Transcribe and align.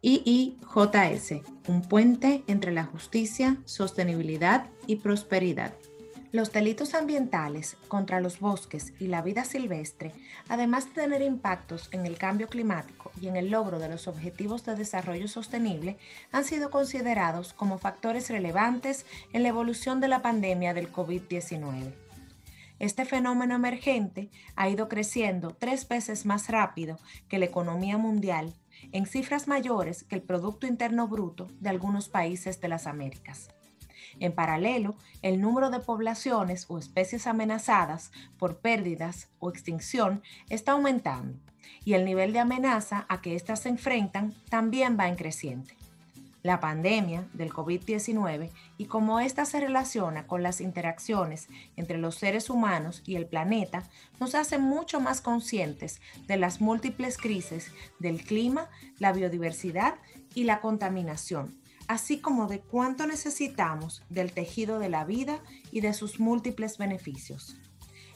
IIJS, 0.00 1.42
un 1.66 1.82
puente 1.82 2.44
entre 2.46 2.70
la 2.70 2.84
justicia, 2.84 3.56
sostenibilidad 3.64 4.66
y 4.86 4.96
prosperidad. 4.96 5.74
Los 6.30 6.52
delitos 6.52 6.94
ambientales 6.94 7.76
contra 7.88 8.20
los 8.20 8.38
bosques 8.38 8.92
y 9.00 9.08
la 9.08 9.22
vida 9.22 9.44
silvestre, 9.44 10.12
además 10.48 10.86
de 10.86 11.02
tener 11.02 11.22
impactos 11.22 11.88
en 11.90 12.06
el 12.06 12.16
cambio 12.16 12.46
climático 12.46 13.10
y 13.20 13.26
en 13.26 13.36
el 13.36 13.50
logro 13.50 13.80
de 13.80 13.88
los 13.88 14.06
objetivos 14.06 14.64
de 14.64 14.76
desarrollo 14.76 15.26
sostenible, 15.26 15.96
han 16.30 16.44
sido 16.44 16.70
considerados 16.70 17.52
como 17.52 17.78
factores 17.78 18.30
relevantes 18.30 19.04
en 19.32 19.42
la 19.42 19.48
evolución 19.48 20.00
de 20.00 20.08
la 20.08 20.22
pandemia 20.22 20.74
del 20.74 20.92
COVID-19. 20.92 21.92
Este 22.78 23.04
fenómeno 23.04 23.56
emergente 23.56 24.30
ha 24.54 24.68
ido 24.68 24.88
creciendo 24.88 25.56
tres 25.58 25.88
veces 25.88 26.24
más 26.24 26.48
rápido 26.48 27.00
que 27.28 27.38
la 27.38 27.46
economía 27.46 27.98
mundial 27.98 28.54
en 28.92 29.06
cifras 29.06 29.48
mayores 29.48 30.04
que 30.04 30.16
el 30.16 30.22
Producto 30.22 30.66
Interno 30.66 31.08
Bruto 31.08 31.48
de 31.60 31.68
algunos 31.68 32.08
países 32.08 32.60
de 32.60 32.68
las 32.68 32.86
Américas. 32.86 33.48
En 34.20 34.32
paralelo, 34.32 34.96
el 35.22 35.40
número 35.40 35.70
de 35.70 35.80
poblaciones 35.80 36.66
o 36.68 36.78
especies 36.78 37.26
amenazadas 37.26 38.10
por 38.38 38.58
pérdidas 38.58 39.28
o 39.38 39.50
extinción 39.50 40.22
está 40.48 40.72
aumentando 40.72 41.38
y 41.84 41.94
el 41.94 42.04
nivel 42.04 42.32
de 42.32 42.40
amenaza 42.40 43.06
a 43.08 43.20
que 43.20 43.34
éstas 43.34 43.60
se 43.60 43.68
enfrentan 43.68 44.34
también 44.48 44.98
va 44.98 45.08
en 45.08 45.16
creciente. 45.16 45.77
La 46.48 46.60
pandemia 46.60 47.28
del 47.34 47.52
COVID-19 47.52 48.50
y 48.78 48.86
cómo 48.86 49.20
ésta 49.20 49.44
se 49.44 49.60
relaciona 49.60 50.26
con 50.26 50.42
las 50.42 50.62
interacciones 50.62 51.46
entre 51.76 51.98
los 51.98 52.14
seres 52.14 52.48
humanos 52.48 53.02
y 53.04 53.16
el 53.16 53.26
planeta 53.26 53.86
nos 54.18 54.34
hace 54.34 54.56
mucho 54.56 54.98
más 54.98 55.20
conscientes 55.20 56.00
de 56.26 56.38
las 56.38 56.62
múltiples 56.62 57.18
crisis 57.18 57.70
del 57.98 58.24
clima, 58.24 58.70
la 58.98 59.12
biodiversidad 59.12 59.96
y 60.34 60.44
la 60.44 60.62
contaminación, 60.62 61.60
así 61.86 62.18
como 62.18 62.46
de 62.46 62.60
cuánto 62.60 63.06
necesitamos 63.06 64.02
del 64.08 64.32
tejido 64.32 64.78
de 64.78 64.88
la 64.88 65.04
vida 65.04 65.40
y 65.70 65.82
de 65.82 65.92
sus 65.92 66.18
múltiples 66.18 66.78
beneficios 66.78 67.58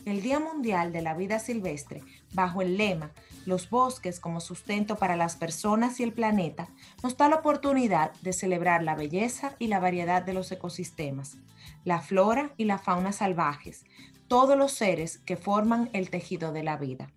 el 0.05 0.23
Día 0.23 0.41
Mundial 0.41 0.93
de 0.93 1.03
la 1.03 1.15
Vida 1.15 1.39
Silvestre, 1.39 2.03
bajo 2.33 2.63
el 2.63 2.77
lema 2.77 3.13
Los 3.47 3.71
bosques 3.71 4.21
como 4.21 4.41
sustento 4.41 4.97
para 4.97 5.17
las 5.17 5.37
personas 5.37 6.01
y 6.01 6.03
el 6.03 6.13
planeta, 6.13 6.69
nos 7.03 7.17
da 7.17 7.29
la 7.29 7.37
oportunidad 7.37 8.13
de 8.23 8.33
celebrar 8.33 8.83
la 8.83 8.95
belleza 8.95 9.55
y 9.59 9.69
la 9.69 9.81
variedad 9.81 10.23
de 10.23 10.33
los 10.33 10.51
ecosistemas, 10.51 11.39
la 11.85 12.01
flora 12.01 12.53
y 12.57 12.65
la 12.65 12.79
fauna 12.79 13.13
salvajes, 13.13 13.85
todos 14.29 14.57
los 14.57 14.73
seres 14.73 15.19
que 15.19 15.37
forman 15.37 15.91
el 15.93 16.11
tejido 16.11 16.53
de 16.53 16.63
la 16.63 16.77
vida. 16.77 17.11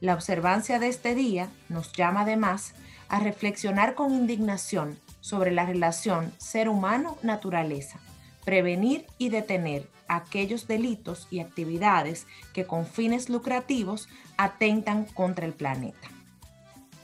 La 0.00 0.14
observancia 0.14 0.78
de 0.78 0.88
este 0.88 1.14
día 1.14 1.48
nos 1.68 1.92
llama 1.92 2.22
además 2.22 2.74
a 3.08 3.20
reflexionar 3.20 3.94
con 3.94 4.12
indignación 4.12 4.98
sobre 5.20 5.52
la 5.52 5.64
relación 5.66 6.32
ser 6.38 6.68
humano-naturaleza, 6.68 8.00
prevenir 8.44 9.06
y 9.18 9.28
detener 9.28 9.91
aquellos 10.16 10.66
delitos 10.66 11.26
y 11.30 11.40
actividades 11.40 12.26
que 12.52 12.66
con 12.66 12.86
fines 12.86 13.28
lucrativos 13.28 14.08
atentan 14.36 15.04
contra 15.04 15.46
el 15.46 15.54
planeta. 15.54 16.10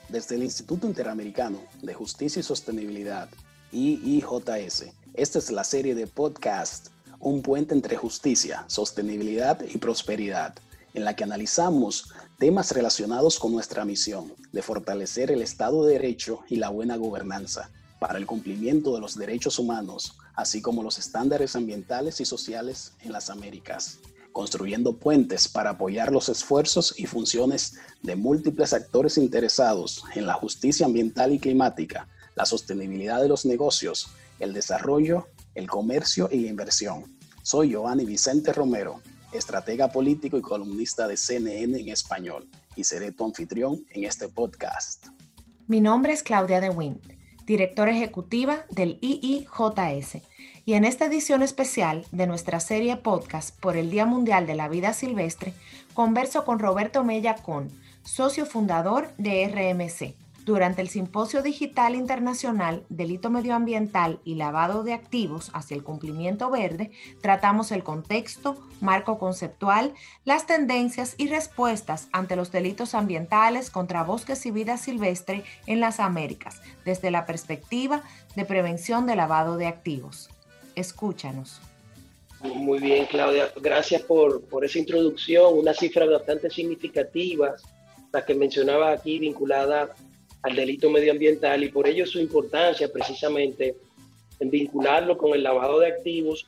Desde 0.08 0.36
el 0.36 0.42
Instituto 0.42 0.86
Interamericano 0.86 1.58
de 1.82 1.94
Justicia 1.94 2.40
y 2.40 2.42
Sostenibilidad, 2.42 3.28
IIJS, 3.72 4.86
esta 5.14 5.38
es 5.38 5.50
la 5.50 5.64
serie 5.64 5.94
de 5.94 6.06
podcast 6.06 6.88
Un 7.20 7.42
puente 7.42 7.74
entre 7.74 7.96
justicia, 7.96 8.64
sostenibilidad 8.68 9.60
y 9.62 9.78
prosperidad, 9.78 10.54
en 10.94 11.04
la 11.04 11.16
que 11.16 11.24
analizamos 11.24 12.12
temas 12.38 12.70
relacionados 12.70 13.38
con 13.38 13.52
nuestra 13.52 13.84
misión 13.84 14.32
de 14.52 14.62
fortalecer 14.62 15.30
el 15.30 15.42
Estado 15.42 15.84
de 15.84 15.94
Derecho 15.94 16.40
y 16.48 16.56
la 16.56 16.68
buena 16.68 16.96
gobernanza 16.96 17.70
para 17.98 18.18
el 18.18 18.26
cumplimiento 18.26 18.94
de 18.94 19.00
los 19.00 19.16
derechos 19.16 19.58
humanos 19.58 20.16
así 20.38 20.62
como 20.62 20.84
los 20.84 20.98
estándares 20.98 21.56
ambientales 21.56 22.20
y 22.20 22.24
sociales 22.24 22.92
en 23.00 23.10
las 23.10 23.28
Américas, 23.28 23.98
construyendo 24.30 24.96
puentes 24.96 25.48
para 25.48 25.70
apoyar 25.70 26.12
los 26.12 26.28
esfuerzos 26.28 26.94
y 26.96 27.06
funciones 27.06 27.74
de 28.04 28.14
múltiples 28.14 28.72
actores 28.72 29.18
interesados 29.18 30.04
en 30.14 30.26
la 30.26 30.34
justicia 30.34 30.86
ambiental 30.86 31.32
y 31.32 31.40
climática, 31.40 32.06
la 32.36 32.46
sostenibilidad 32.46 33.20
de 33.20 33.26
los 33.26 33.46
negocios, 33.46 34.12
el 34.38 34.52
desarrollo, 34.52 35.26
el 35.56 35.68
comercio 35.68 36.28
y 36.30 36.42
la 36.42 36.50
inversión. 36.50 37.18
Soy 37.42 37.70
Giovanni 37.70 38.04
Vicente 38.04 38.52
Romero, 38.52 39.02
estratega 39.32 39.90
político 39.90 40.38
y 40.38 40.40
columnista 40.40 41.08
de 41.08 41.16
CNN 41.16 41.80
en 41.80 41.88
español, 41.88 42.48
y 42.76 42.84
seré 42.84 43.10
tu 43.10 43.24
anfitrión 43.24 43.84
en 43.90 44.04
este 44.04 44.28
podcast. 44.28 45.08
Mi 45.66 45.80
nombre 45.80 46.12
es 46.12 46.22
Claudia 46.22 46.60
De 46.60 46.70
directora 47.48 47.90
ejecutiva 47.90 48.66
del 48.70 48.98
IIJS. 49.00 50.18
Y 50.66 50.74
en 50.74 50.84
esta 50.84 51.06
edición 51.06 51.42
especial 51.42 52.04
de 52.12 52.26
nuestra 52.26 52.60
serie 52.60 52.96
podcast 52.96 53.58
por 53.58 53.76
el 53.78 53.90
Día 53.90 54.04
Mundial 54.04 54.46
de 54.46 54.54
la 54.54 54.68
Vida 54.68 54.92
Silvestre, 54.92 55.54
converso 55.94 56.44
con 56.44 56.58
Roberto 56.58 57.02
Mella 57.02 57.36
Con, 57.36 57.70
socio 58.04 58.44
fundador 58.44 59.08
de 59.16 59.48
RMC 59.48 60.27
durante 60.48 60.80
el 60.80 60.88
Simposio 60.88 61.42
Digital 61.42 61.94
Internacional 61.94 62.82
Delito 62.88 63.28
Medioambiental 63.28 64.18
y 64.24 64.36
Lavado 64.36 64.82
de 64.82 64.94
Activos 64.94 65.50
hacia 65.52 65.76
el 65.76 65.84
Cumplimiento 65.84 66.50
Verde, 66.50 66.90
tratamos 67.20 67.70
el 67.70 67.84
contexto, 67.84 68.56
marco 68.80 69.18
conceptual, 69.18 69.92
las 70.24 70.46
tendencias 70.46 71.14
y 71.18 71.28
respuestas 71.28 72.08
ante 72.12 72.34
los 72.34 72.50
delitos 72.50 72.94
ambientales 72.94 73.70
contra 73.70 74.04
bosques 74.04 74.46
y 74.46 74.50
vida 74.50 74.78
silvestre 74.78 75.44
en 75.66 75.80
las 75.80 76.00
Américas, 76.00 76.62
desde 76.82 77.10
la 77.10 77.26
perspectiva 77.26 78.02
de 78.34 78.46
prevención 78.46 79.06
de 79.06 79.16
lavado 79.16 79.58
de 79.58 79.66
activos. 79.66 80.30
Escúchanos. 80.74 81.60
Muy 82.40 82.78
bien, 82.78 83.04
Claudia. 83.04 83.52
Gracias 83.60 84.00
por, 84.00 84.42
por 84.44 84.64
esa 84.64 84.78
introducción, 84.78 85.58
una 85.58 85.74
cifra 85.74 86.06
bastante 86.06 86.48
significativa, 86.48 87.54
la 88.10 88.24
que 88.24 88.34
mencionaba 88.34 88.92
aquí 88.92 89.18
vinculada 89.18 89.94
al 90.42 90.56
delito 90.56 90.90
medioambiental 90.90 91.64
y 91.64 91.68
por 91.68 91.88
ello 91.88 92.06
su 92.06 92.20
importancia 92.20 92.92
precisamente 92.92 93.76
en 94.40 94.50
vincularlo 94.50 95.18
con 95.18 95.34
el 95.34 95.42
lavado 95.42 95.80
de 95.80 95.88
activos, 95.88 96.46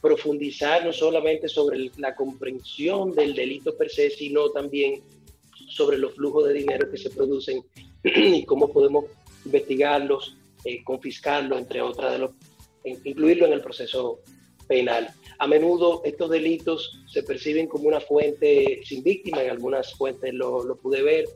profundizar 0.00 0.84
no 0.84 0.92
solamente 0.92 1.48
sobre 1.48 1.90
la 1.96 2.14
comprensión 2.14 3.12
del 3.12 3.34
delito 3.34 3.76
per 3.76 3.90
se, 3.90 4.10
sino 4.10 4.50
también 4.50 5.02
sobre 5.68 5.98
los 5.98 6.14
flujos 6.14 6.46
de 6.46 6.54
dinero 6.54 6.90
que 6.90 6.98
se 6.98 7.10
producen 7.10 7.62
y 8.04 8.44
cómo 8.44 8.72
podemos 8.72 9.06
investigarlos, 9.44 10.36
eh, 10.64 10.84
confiscarlos, 10.84 11.58
entre 11.58 11.80
otras, 11.82 12.12
de 12.12 12.18
los, 12.18 12.30
incluirlo 12.84 13.46
en 13.46 13.54
el 13.54 13.60
proceso 13.60 14.20
penal. 14.68 15.08
A 15.38 15.46
menudo 15.46 16.02
estos 16.04 16.30
delitos 16.30 17.02
se 17.10 17.22
perciben 17.22 17.66
como 17.66 17.88
una 17.88 18.00
fuente 18.00 18.80
sin 18.84 19.02
víctima, 19.02 19.42
en 19.42 19.50
algunas 19.50 19.94
fuentes 19.94 20.32
lo, 20.32 20.62
lo 20.64 20.76
pude 20.76 21.02
ver, 21.02 21.26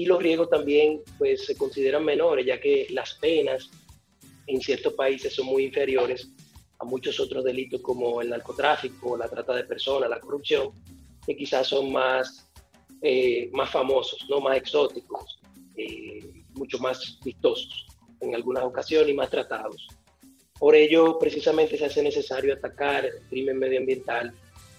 y 0.00 0.06
los 0.06 0.22
riesgos 0.22 0.48
también 0.48 1.02
pues, 1.18 1.44
se 1.44 1.54
consideran 1.54 2.02
menores, 2.02 2.46
ya 2.46 2.58
que 2.58 2.86
las 2.88 3.12
penas 3.16 3.68
en 4.46 4.58
ciertos 4.58 4.94
países 4.94 5.34
son 5.34 5.44
muy 5.44 5.64
inferiores 5.66 6.30
a 6.78 6.86
muchos 6.86 7.20
otros 7.20 7.44
delitos 7.44 7.82
como 7.82 8.22
el 8.22 8.30
narcotráfico, 8.30 9.14
la 9.18 9.28
trata 9.28 9.54
de 9.54 9.64
personas, 9.64 10.08
la 10.08 10.18
corrupción, 10.18 10.70
que 11.26 11.36
quizás 11.36 11.66
son 11.66 11.92
más, 11.92 12.50
eh, 13.02 13.50
más 13.52 13.68
famosos, 13.68 14.24
no 14.30 14.40
más 14.40 14.56
exóticos, 14.56 15.38
eh, 15.76 16.44
mucho 16.54 16.78
más 16.78 17.18
vistosos 17.22 17.86
en 18.22 18.34
algunas 18.34 18.64
ocasiones 18.64 19.10
y 19.10 19.14
más 19.14 19.28
tratados. 19.28 19.86
Por 20.58 20.76
ello, 20.76 21.18
precisamente 21.18 21.76
se 21.76 21.84
hace 21.84 22.02
necesario 22.02 22.54
atacar 22.54 23.04
el 23.04 23.20
crimen 23.28 23.58
medioambiental 23.58 24.32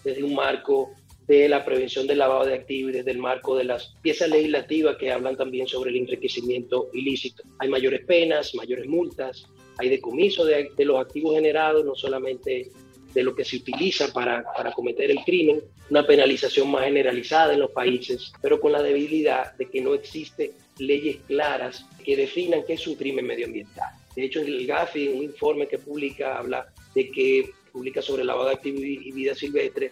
desde 0.03 0.23
un 0.23 0.33
marco 0.33 0.95
de 1.27 1.47
la 1.47 1.63
prevención 1.63 2.07
del 2.07 2.17
lavado 2.17 2.45
de 2.45 2.55
activos 2.55 2.91
y 2.91 2.97
desde 2.97 3.11
el 3.11 3.17
marco 3.17 3.55
de 3.55 3.63
las 3.63 3.95
piezas 4.01 4.29
legislativas 4.29 4.97
que 4.97 5.11
hablan 5.11 5.37
también 5.37 5.67
sobre 5.67 5.91
el 5.91 5.97
enriquecimiento 5.97 6.89
ilícito. 6.93 7.43
Hay 7.59 7.69
mayores 7.69 8.05
penas, 8.05 8.53
mayores 8.55 8.87
multas, 8.87 9.47
hay 9.77 9.89
decomiso 9.89 10.45
de, 10.45 10.71
los 10.79 10.99
activos 10.99 11.35
generados, 11.35 11.85
no 11.85 11.95
solamente 11.95 12.69
de 13.13 13.23
lo 13.23 13.35
que 13.35 13.43
se 13.43 13.57
utiliza 13.57 14.11
para, 14.13 14.43
para, 14.55 14.71
cometer 14.71 15.11
el 15.11 15.19
crimen, 15.25 15.61
una 15.89 16.05
penalización 16.05 16.71
más 16.71 16.85
generalizada 16.85 17.53
en 17.53 17.59
los 17.59 17.71
países, 17.71 18.31
pero 18.41 18.59
con 18.59 18.71
la 18.71 18.81
debilidad 18.81 19.55
de 19.57 19.65
que 19.69 19.81
no 19.81 19.93
existe 19.93 20.53
leyes 20.79 21.17
claras 21.27 21.85
que 22.03 22.15
definan 22.15 22.63
qué 22.65 22.73
es 22.73 22.87
un 22.87 22.95
crimen 22.95 23.27
medioambiental. 23.27 23.89
De 24.15 24.25
hecho, 24.25 24.41
el 24.41 24.65
GAFI, 24.65 25.09
un 25.09 25.23
informe 25.23 25.67
que 25.67 25.77
publica, 25.77 26.37
habla 26.37 26.73
de 26.95 27.09
que 27.11 27.49
publica 27.71 28.01
sobre 28.01 28.23
lavado 28.23 28.47
de 28.47 28.55
activos 28.55 28.81
y 28.81 29.11
vida 29.11 29.33
silvestre, 29.33 29.91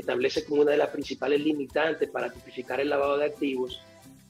establece 0.00 0.44
como 0.44 0.62
una 0.62 0.72
de 0.72 0.78
las 0.78 0.90
principales 0.90 1.40
limitantes 1.40 2.08
para 2.10 2.32
tipificar 2.32 2.80
el 2.80 2.90
lavado 2.90 3.18
de 3.18 3.26
activos 3.26 3.80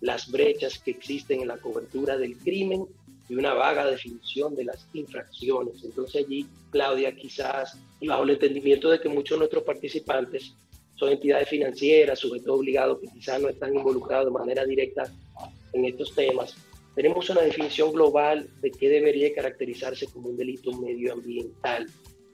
las 0.00 0.31
brechas 0.31 0.78
que 0.78 0.93
existen 0.93 1.40
en 1.40 1.49
la 1.49 1.58
cobertura 1.58 2.17
del 2.17 2.37
crimen 2.38 2.87
y 3.28 3.34
una 3.34 3.55
vaga 3.55 3.87
definición 3.87 4.55
de 4.56 4.64
las 4.64 4.87
infracciones. 4.93 5.84
Entonces 5.84 6.25
allí, 6.25 6.46
Claudia, 6.70 7.14
quizás, 7.14 7.78
y 8.00 8.08
bajo 8.08 8.25
el 8.25 8.31
entendimiento 8.31 8.90
de 8.90 9.00
que 9.00 9.08
muchos 9.08 9.37
de 9.37 9.40
nuestros 9.40 9.62
participantes 9.62 10.55
son 10.96 11.11
entidades 11.11 11.49
financieras, 11.49 12.19
sujetos 12.19 12.58
obligados 12.58 12.99
que 13.00 13.08
quizás 13.08 13.40
no 13.40 13.49
están 13.49 13.75
involucrados 13.75 14.26
de 14.26 14.32
manera 14.32 14.64
directa 14.64 15.11
en 15.73 15.84
estos 15.84 16.14
temas, 16.14 16.56
tenemos 16.94 17.31
una 17.31 17.43
definición 17.43 17.93
global 17.93 18.49
de 18.61 18.70
qué 18.70 18.88
debería 18.88 19.32
caracterizarse 19.32 20.06
como 20.08 20.31
un 20.31 20.37
delito 20.37 20.73
medioambiental. 20.73 21.87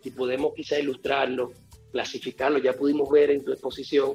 Si 0.03 0.11
podemos 0.11 0.55
quizá 0.55 0.79
ilustrarlo, 0.79 1.53
clasificarlo, 1.93 2.59
ya 2.59 2.73
pudimos 2.73 3.11
ver 3.11 3.31
en 3.31 3.45
tu 3.45 3.53
exposición 3.53 4.15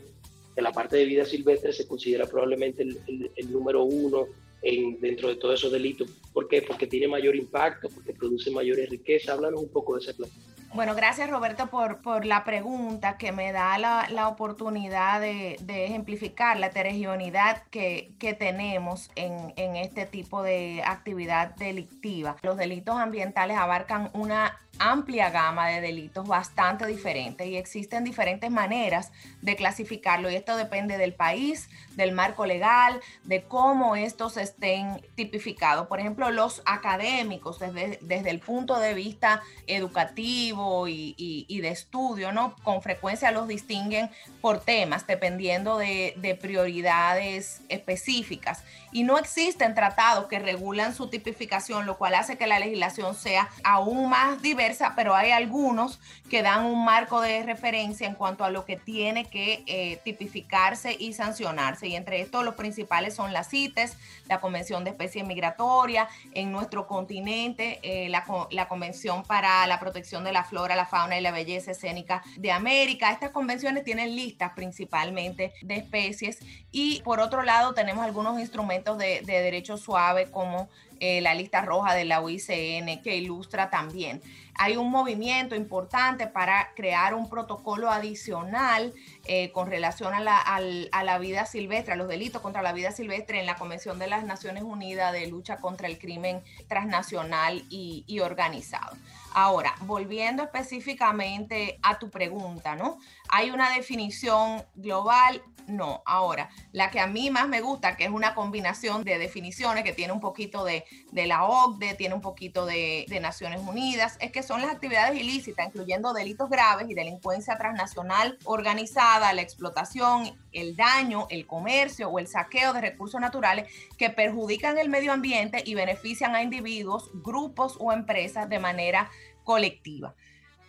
que 0.55 0.61
la 0.61 0.71
parte 0.71 0.97
de 0.97 1.05
vida 1.05 1.25
silvestre 1.25 1.73
se 1.73 1.87
considera 1.87 2.25
probablemente 2.25 2.83
el, 2.83 3.51
número 3.51 3.83
uno 3.83 4.27
en, 4.61 4.99
dentro 4.99 5.29
de 5.29 5.35
todos 5.35 5.59
esos 5.59 5.71
delitos. 5.71 6.09
¿Por 6.33 6.47
qué? 6.47 6.61
Porque 6.61 6.87
tiene 6.87 7.07
mayor 7.07 7.35
impacto, 7.35 7.89
porque 7.89 8.13
produce 8.13 8.51
mayores 8.51 8.89
riquezas. 8.89 9.35
Háblanos 9.35 9.61
un 9.61 9.69
poco 9.69 9.95
de 9.95 10.01
esa 10.01 10.13
clasificación. 10.13 10.51
Bueno, 10.73 10.95
gracias 10.95 11.29
Roberto 11.29 11.67
por, 11.67 12.01
por 12.01 12.25
la 12.25 12.45
pregunta 12.45 13.17
que 13.17 13.33
me 13.33 13.51
da 13.51 13.77
la, 13.77 14.07
la 14.09 14.29
oportunidad 14.29 15.19
de, 15.19 15.57
de, 15.59 15.85
ejemplificar 15.85 16.57
la 16.57 16.67
heterogeneidad 16.67 17.63
que, 17.71 18.13
que 18.19 18.33
tenemos 18.33 19.11
en, 19.15 19.53
en 19.57 19.75
este 19.75 20.05
tipo 20.05 20.41
de 20.43 20.81
actividad 20.85 21.55
delictiva. 21.57 22.37
Los 22.41 22.55
delitos 22.55 22.95
ambientales 22.95 23.57
abarcan 23.57 24.11
una 24.13 24.61
amplia 24.81 25.29
gama 25.29 25.67
de 25.67 25.79
delitos 25.79 26.27
bastante 26.27 26.87
diferentes 26.87 27.45
y 27.47 27.55
existen 27.55 28.03
diferentes 28.03 28.49
maneras 28.49 29.11
de 29.41 29.55
clasificarlo 29.55 30.29
y 30.31 30.35
esto 30.35 30.55
depende 30.55 30.97
del 30.97 31.13
país, 31.13 31.69
del 31.95 32.13
marco 32.13 32.47
legal, 32.47 32.99
de 33.23 33.43
cómo 33.43 33.95
estos 33.95 34.37
estén 34.37 35.05
tipificados. 35.15 35.87
Por 35.87 35.99
ejemplo, 35.99 36.31
los 36.31 36.63
académicos 36.65 37.59
desde, 37.59 37.99
desde 38.01 38.31
el 38.31 38.39
punto 38.39 38.79
de 38.79 38.95
vista 38.95 39.43
educativo 39.67 40.87
y, 40.87 41.61
de 41.61 41.69
estudio, 41.69 42.31
¿no? 42.31 42.55
Con 42.63 42.81
frecuencia 42.81 43.29
los 43.31 43.47
distinguen 43.47 44.09
por 44.41 44.61
temas 44.61 45.05
dependiendo 45.05 45.77
de, 45.77 46.15
de 46.17 46.33
prioridades 46.33 47.61
específicas 47.69 48.63
y 48.91 49.03
no 49.03 49.17
existen 49.17 49.75
tratados 49.75 50.27
que 50.27 50.39
regulan 50.39 50.93
su 50.93 51.07
tipificación, 51.07 51.85
lo 51.85 51.97
cual 51.97 52.15
hace 52.15 52.37
que 52.37 52.47
la 52.47 52.59
legislación 52.59 53.15
sea 53.15 53.49
aún 53.63 54.09
más 54.09 54.41
diversa 54.41 54.93
pero 54.95 55.15
hay 55.15 55.31
algunos 55.31 55.99
que 56.29 56.41
dan 56.41 56.65
un 56.65 56.85
marco 56.85 57.21
de 57.21 57.43
referencia 57.43 58.07
en 58.07 58.15
cuanto 58.15 58.43
a 58.43 58.49
lo 58.49 58.65
que 58.65 58.77
tiene 58.77 59.25
que 59.25 59.63
eh, 59.67 59.99
tipificarse 60.03 60.95
y 60.97 61.13
sancionarse. 61.13 61.87
Y 61.87 61.95
entre 61.95 62.21
estos 62.21 62.43
los 62.43 62.55
principales 62.55 63.15
son 63.15 63.33
las 63.33 63.49
CITES, 63.49 63.97
la 64.27 64.39
Convención 64.39 64.83
de 64.83 64.91
Especies 64.91 65.25
Migratorias, 65.25 66.07
en 66.33 66.51
nuestro 66.51 66.87
continente, 66.87 67.79
eh, 67.83 68.09
la, 68.09 68.23
la 68.51 68.67
Convención 68.67 69.23
para 69.23 69.67
la 69.67 69.79
Protección 69.79 70.23
de 70.23 70.31
la 70.31 70.43
Flora, 70.43 70.75
la 70.75 70.85
Fauna 70.85 71.17
y 71.17 71.21
la 71.21 71.31
Belleza 71.31 71.71
Escénica 71.71 72.23
de 72.37 72.51
América. 72.51 73.11
Estas 73.11 73.31
convenciones 73.31 73.83
tienen 73.83 74.15
listas 74.15 74.53
principalmente 74.55 75.53
de 75.61 75.75
especies 75.75 76.39
y 76.71 77.01
por 77.01 77.19
otro 77.19 77.43
lado 77.43 77.73
tenemos 77.73 78.05
algunos 78.05 78.39
instrumentos 78.39 78.80
de, 78.83 79.21
de 79.21 79.41
derecho 79.41 79.77
suave 79.77 80.29
como 80.31 80.69
eh, 81.03 81.19
la 81.19 81.33
lista 81.33 81.61
roja 81.61 81.95
de 81.95 82.05
la 82.05 82.21
UICN 82.21 83.01
que 83.01 83.15
ilustra 83.15 83.71
también. 83.71 84.21
Hay 84.53 84.77
un 84.77 84.91
movimiento 84.91 85.55
importante 85.55 86.27
para 86.27 86.73
crear 86.75 87.15
un 87.15 87.27
protocolo 87.27 87.89
adicional 87.89 88.93
eh, 89.25 89.51
con 89.51 89.67
relación 89.67 90.13
a 90.13 90.19
la, 90.19 90.37
a 90.37 91.03
la, 91.03 91.17
vida 91.17 91.47
silvestre, 91.47 91.93
a 91.93 91.95
los 91.95 92.07
delitos 92.07 92.43
contra 92.43 92.61
la 92.61 92.71
vida 92.71 92.91
silvestre 92.91 93.39
en 93.39 93.47
la 93.47 93.55
Convención 93.55 93.97
de 93.97 94.05
las 94.05 94.25
Naciones 94.25 94.61
Unidas 94.61 95.11
de 95.11 95.25
lucha 95.25 95.57
contra 95.57 95.87
el 95.87 95.97
crimen 95.97 96.43
transnacional 96.67 97.63
y, 97.71 98.03
y 98.05 98.19
organizado. 98.19 98.95
Ahora, 99.33 99.73
volviendo 99.81 100.43
específicamente 100.43 101.79
a 101.81 101.97
tu 101.97 102.11
pregunta, 102.11 102.75
¿no? 102.75 102.99
¿Hay 103.31 103.49
una 103.49 103.73
definición 103.73 104.63
global? 104.75 105.41
No. 105.65 106.03
Ahora, 106.05 106.49
la 106.73 106.91
que 106.91 106.99
a 106.99 107.07
mí 107.07 107.29
más 107.29 107.47
me 107.47 107.61
gusta, 107.61 107.95
que 107.95 108.03
es 108.03 108.09
una 108.09 108.35
combinación 108.35 109.05
de 109.05 109.17
definiciones 109.17 109.85
que 109.85 109.93
tiene 109.93 110.11
un 110.11 110.19
poquito 110.19 110.65
de, 110.65 110.83
la 111.13 111.45
OCDE, 111.45 111.93
tiene 111.93 112.13
un 112.13 112.19
poquito 112.19 112.65
de, 112.65 113.05
Naciones 113.21 113.61
Unidas, 113.61 114.17
es 114.19 114.31
que 114.31 114.43
son 114.43 114.61
las 114.61 114.71
actividades 114.71 115.17
ilícitas, 115.17 115.67
incluyendo 115.67 116.11
delitos 116.11 116.49
graves 116.49 116.89
y 116.89 116.93
delincuencia 116.93 117.57
transnacional 117.57 118.37
organizada, 118.43 119.31
la 119.31 119.41
explotación, 119.41 120.37
el 120.51 120.75
daño, 120.75 121.27
el 121.29 121.47
comercio 121.47 122.09
o 122.09 122.19
el 122.19 122.27
saqueo 122.27 122.73
de 122.73 122.81
recursos 122.81 123.21
naturales 123.21 123.71
que 123.97 124.09
perjudican 124.09 124.77
el 124.77 124.89
medio 124.89 125.13
ambiente 125.13 125.63
y 125.65 125.75
benefician 125.75 126.35
a 126.35 126.43
individuos, 126.43 127.11
grupos 127.13 127.77
o 127.79 127.93
empresas 127.93 128.49
de 128.49 128.59
manera 128.59 129.09
colectiva. 129.43 130.15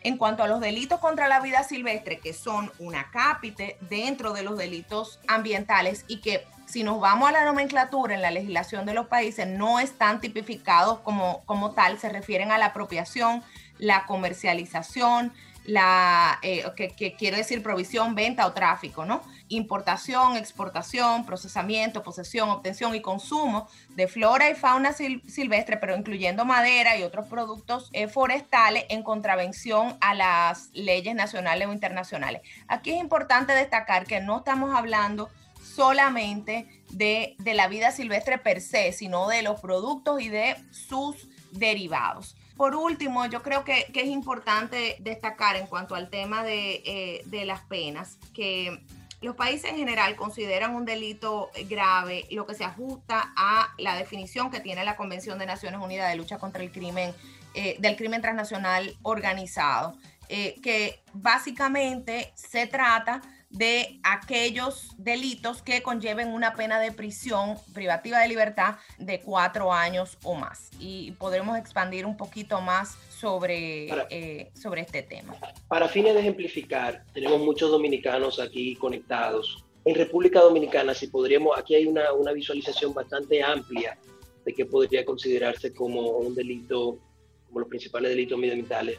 En 0.04 0.16
cuanto 0.16 0.42
a 0.42 0.48
los 0.48 0.60
delitos 0.60 1.00
contra 1.00 1.28
la 1.28 1.40
vida 1.40 1.62
silvestre, 1.62 2.18
que 2.18 2.32
son 2.32 2.72
una 2.78 3.10
cápite 3.10 3.76
dentro 3.88 4.32
de 4.32 4.42
los 4.42 4.58
delitos 4.58 5.20
ambientales 5.28 6.04
y 6.08 6.20
que 6.20 6.46
si 6.66 6.84
nos 6.84 7.00
vamos 7.00 7.28
a 7.28 7.32
la 7.32 7.44
nomenclatura 7.44 8.14
en 8.14 8.22
la 8.22 8.30
legislación 8.30 8.86
de 8.86 8.94
los 8.94 9.06
países 9.06 9.46
no 9.46 9.78
están 9.78 10.20
tipificados 10.20 11.00
como, 11.00 11.42
como 11.44 11.72
tal, 11.72 11.98
se 11.98 12.08
refieren 12.08 12.50
a 12.50 12.58
la 12.58 12.66
apropiación, 12.66 13.42
la 13.78 14.06
comercialización, 14.06 15.32
la 15.64 16.38
eh, 16.42 16.64
que, 16.76 16.88
que, 16.88 17.14
quiere 17.14 17.36
decir 17.36 17.62
provisión, 17.62 18.14
venta 18.14 18.46
o 18.46 18.52
tráfico, 18.52 19.04
¿no? 19.04 19.22
Importación, 19.52 20.36
exportación, 20.36 21.26
procesamiento, 21.26 22.02
posesión, 22.02 22.48
obtención 22.48 22.94
y 22.94 23.02
consumo 23.02 23.68
de 23.90 24.08
flora 24.08 24.48
y 24.48 24.54
fauna 24.54 24.94
silvestre, 24.94 25.76
pero 25.76 25.94
incluyendo 25.94 26.46
madera 26.46 26.96
y 26.96 27.02
otros 27.02 27.28
productos 27.28 27.90
eh, 27.92 28.08
forestales 28.08 28.86
en 28.88 29.02
contravención 29.02 29.98
a 30.00 30.14
las 30.14 30.70
leyes 30.72 31.14
nacionales 31.14 31.68
o 31.68 31.72
internacionales. 31.72 32.40
Aquí 32.66 32.92
es 32.92 33.00
importante 33.00 33.52
destacar 33.52 34.06
que 34.06 34.20
no 34.20 34.38
estamos 34.38 34.74
hablando 34.74 35.28
solamente 35.62 36.66
de, 36.90 37.36
de 37.38 37.54
la 37.54 37.68
vida 37.68 37.90
silvestre 37.90 38.38
per 38.38 38.62
se, 38.62 38.92
sino 38.92 39.28
de 39.28 39.42
los 39.42 39.60
productos 39.60 40.22
y 40.22 40.30
de 40.30 40.56
sus 40.70 41.28
derivados. 41.50 42.36
Por 42.56 42.76
último, 42.76 43.26
yo 43.26 43.42
creo 43.42 43.64
que, 43.64 43.90
es 43.92 44.06
importante 44.06 44.96
destacar 45.00 45.56
en 45.56 45.66
cuanto 45.66 45.94
al 45.94 46.10
tema 46.10 46.44
eh, 46.46 47.22
de, 47.24 47.44
las 47.44 47.62
penas, 47.62 48.18
que 48.34 48.84
los 49.22 49.36
países 49.36 49.70
en 49.70 49.76
general 49.76 50.16
consideran 50.16 50.74
un 50.74 50.84
delito 50.84 51.50
grave 51.68 52.26
lo 52.30 52.46
que 52.46 52.54
se 52.54 52.64
ajusta 52.64 53.32
a 53.36 53.72
la 53.78 53.96
definición 53.96 54.50
que 54.50 54.60
tiene 54.60 54.84
la 54.84 54.96
Convención 54.96 55.38
de 55.38 55.46
Naciones 55.46 55.80
Unidas 55.80 56.10
de 56.10 56.16
lucha 56.16 56.38
contra 56.38 56.62
el 56.62 56.72
crimen, 56.72 57.14
eh, 57.54 57.76
del 57.78 57.96
crimen 57.96 58.20
transnacional 58.20 58.96
organizado, 59.02 59.96
eh, 60.28 60.60
que 60.62 61.02
básicamente 61.12 62.32
se 62.34 62.66
trata 62.66 63.22
de 63.52 64.00
aquellos 64.02 64.94
delitos 64.96 65.62
que 65.62 65.82
conlleven 65.82 66.28
una 66.28 66.54
pena 66.54 66.80
de 66.80 66.90
prisión 66.90 67.58
privativa 67.74 68.18
de 68.18 68.28
libertad 68.28 68.76
de 68.98 69.20
cuatro 69.20 69.72
años 69.72 70.18
o 70.22 70.34
más. 70.34 70.70
Y 70.78 71.12
podremos 71.12 71.58
expandir 71.58 72.06
un 72.06 72.16
poquito 72.16 72.60
más 72.62 72.96
sobre, 73.22 73.88
eh, 74.10 74.50
sobre 74.52 74.80
este 74.80 75.04
tema. 75.04 75.36
Para 75.68 75.86
fines 75.88 76.14
de 76.14 76.20
ejemplificar, 76.20 77.04
tenemos 77.14 77.38
muchos 77.38 77.70
dominicanos 77.70 78.40
aquí 78.40 78.74
conectados. 78.74 79.64
En 79.84 79.94
República 79.94 80.40
Dominicana, 80.40 80.92
si 80.92 81.06
podríamos, 81.06 81.56
aquí 81.56 81.76
hay 81.76 81.86
una, 81.86 82.12
una 82.12 82.32
visualización 82.32 82.92
bastante 82.92 83.40
amplia 83.40 83.96
de 84.44 84.52
qué 84.52 84.66
podría 84.66 85.04
considerarse 85.04 85.72
como 85.72 86.00
un 86.18 86.34
delito, 86.34 86.98
como 87.46 87.60
los 87.60 87.68
principales 87.68 88.10
delitos 88.10 88.36
medioambientales. 88.36 88.98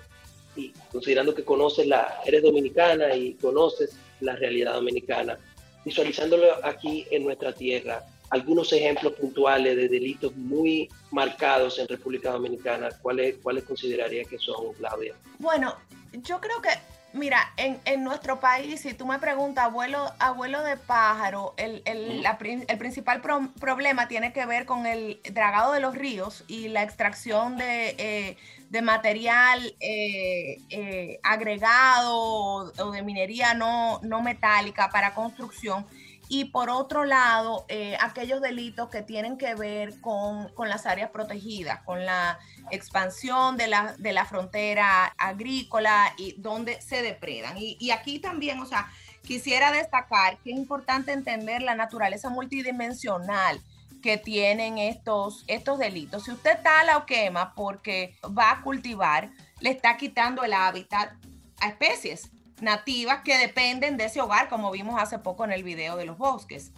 Y 0.55 0.71
considerando 0.89 1.35
que 1.35 1.43
conoces 1.43 1.85
la, 1.85 2.21
eres 2.25 2.43
dominicana 2.43 3.13
y 3.13 3.33
conoces 3.33 3.97
la 4.21 4.37
realidad 4.37 4.75
dominicana, 4.75 5.37
visualizándolo 5.83 6.45
aquí 6.63 7.05
en 7.11 7.25
nuestra 7.25 7.51
tierra. 7.51 8.05
Algunos 8.33 8.73
ejemplos 8.73 9.13
puntuales 9.13 9.75
de 9.75 9.87
delitos 9.87 10.35
muy 10.35 10.89
marcados 11.11 11.77
en 11.77 11.87
República 11.87 12.31
Dominicana, 12.31 12.89
¿cuáles, 12.99 13.35
cuáles 13.43 13.63
consideraría 13.63 14.23
que 14.25 14.39
son, 14.39 14.73
Claudia? 14.73 15.13
Bueno, 15.37 15.75
yo 16.13 16.41
creo 16.41 16.59
que 16.59 16.69
Mira, 17.13 17.53
en, 17.57 17.79
en, 17.85 18.03
nuestro 18.03 18.39
país, 18.39 18.81
si 18.81 18.95
tú 18.95 19.05
me 19.05 19.19
preguntas, 19.19 19.65
abuelo, 19.65 20.11
abuelo 20.17 20.63
de 20.63 20.77
pájaro, 20.77 21.53
el, 21.57 21.83
el, 21.85 22.25
el 22.67 22.77
principal 22.79 23.21
problema 23.21 24.07
tiene 24.07 24.33
que 24.33 24.47
ver 24.47 24.65
con 24.65 24.87
el 24.87 25.21
dragado 25.31 25.73
de 25.73 25.79
los 25.79 25.93
ríos 25.93 26.43
y 26.47 26.69
la 26.69 26.81
extracción 26.81 27.55
de, 27.55 27.89
eh, 27.99 28.37
de 28.71 28.81
material 28.81 29.75
eh, 29.79 30.57
eh, 30.71 31.19
agregado 31.21 32.15
o, 32.15 32.91
de 32.91 33.03
minería 33.03 33.53
no, 33.53 33.99
no 34.01 34.23
metálica 34.23 34.89
para 34.89 35.13
construcción 35.13 35.85
y 36.33 36.45
por 36.45 36.71
otro 36.71 37.05
lado, 37.05 37.63
eh, 37.67 37.95
aquellos 38.01 38.41
delitos 38.41 38.89
que 38.89 39.03
tienen 39.03 39.37
que 39.37 39.53
ver 39.53 40.01
con, 40.01 40.51
las 40.57 40.87
áreas 40.87 41.11
protegidas, 41.11 41.83
con 41.83 42.03
la 42.05 42.39
expansión 42.71 43.55
de 43.55 43.67
la, 43.67 43.93
de 43.99 44.13
la 44.13 44.25
frontera 44.25 45.13
agrícola 45.19 46.11
y 46.17 46.33
donde 46.39 46.81
se 46.81 47.03
depredan. 47.03 47.55
Y, 47.59 47.77
y, 47.79 47.91
aquí 47.91 48.17
también, 48.17 48.59
o 48.59 48.65
sea, 48.65 48.91
quisiera 49.21 49.71
destacar 49.71 50.39
que 50.39 50.49
es 50.49 50.57
importante 50.57 51.11
entender 51.11 51.61
la 51.61 51.75
naturaleza 51.75 52.31
multidimensional 52.31 53.61
que 54.01 54.17
tienen 54.17 54.79
estos, 54.79 55.43
estos 55.45 55.77
delitos. 55.77 56.23
Si 56.23 56.31
usted 56.31 56.57
tala 56.63 56.97
o 56.97 57.05
quema 57.05 57.53
porque 57.53 58.15
va 58.35 58.49
a 58.49 58.61
cultivar, 58.63 59.29
le 59.59 59.69
está 59.69 59.97
quitando 59.97 60.43
el 60.43 60.53
hábitat 60.53 61.13
a 61.61 61.67
especies 61.67 62.31
nativas 62.63 63.21
que 63.23 63.37
dependen 63.37 63.97
de 63.97 64.05
ese 64.05 64.21
hogar, 64.21 64.49
como 64.49 64.71
vimos 64.71 64.99
hace 64.99 65.19
poco 65.19 65.43
en 65.45 65.51
el 65.51 65.63
video 65.63 65.97
de 65.97 66.05
los 66.05 66.17
bosques. 66.17 66.71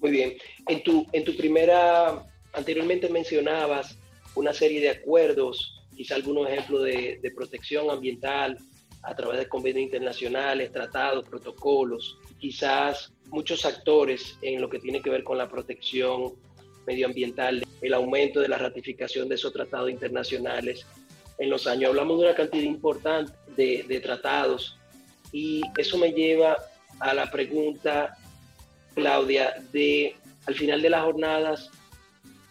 Muy 0.00 0.10
bien. 0.10 0.34
En 0.68 0.82
tu, 0.82 1.06
en 1.12 1.24
tu 1.24 1.36
primera 1.36 2.24
anteriormente 2.52 3.08
mencionabas 3.08 3.96
una 4.34 4.52
serie 4.52 4.80
de 4.80 4.90
acuerdos, 4.90 5.82
quizá 5.96 6.14
algunos 6.14 6.48
ejemplos 6.48 6.82
de, 6.84 7.18
de 7.22 7.30
protección 7.30 7.90
ambiental 7.90 8.58
a 9.02 9.14
través 9.14 9.38
de 9.38 9.48
convenios 9.48 9.84
internacionales, 9.84 10.72
tratados, 10.72 11.28
protocolos, 11.28 12.18
quizás 12.38 13.12
muchos 13.28 13.64
actores 13.64 14.38
en 14.42 14.60
lo 14.60 14.68
que 14.68 14.78
tiene 14.78 15.02
que 15.02 15.10
ver 15.10 15.24
con 15.24 15.38
la 15.38 15.48
protección 15.48 16.34
medioambiental, 16.86 17.64
el 17.80 17.94
aumento 17.94 18.40
de 18.40 18.48
la 18.48 18.58
ratificación 18.58 19.28
de 19.28 19.36
esos 19.36 19.52
tratados 19.52 19.90
internacionales. 19.90 20.86
En 21.38 21.50
los 21.50 21.66
años 21.66 21.90
hablamos 21.90 22.18
de 22.18 22.26
una 22.26 22.34
cantidad 22.34 22.62
importante 22.62 23.32
de, 23.56 24.00
tratados 24.00 24.78
y 25.32 25.62
eso 25.76 25.98
me 25.98 26.12
lleva 26.12 26.56
a 27.00 27.14
la 27.14 27.30
pregunta, 27.30 28.16
Claudia, 28.94 29.54
de 29.72 30.16
al 30.46 30.54
final 30.54 30.82
de 30.82 30.90
las 30.90 31.02
jornadas, 31.02 31.70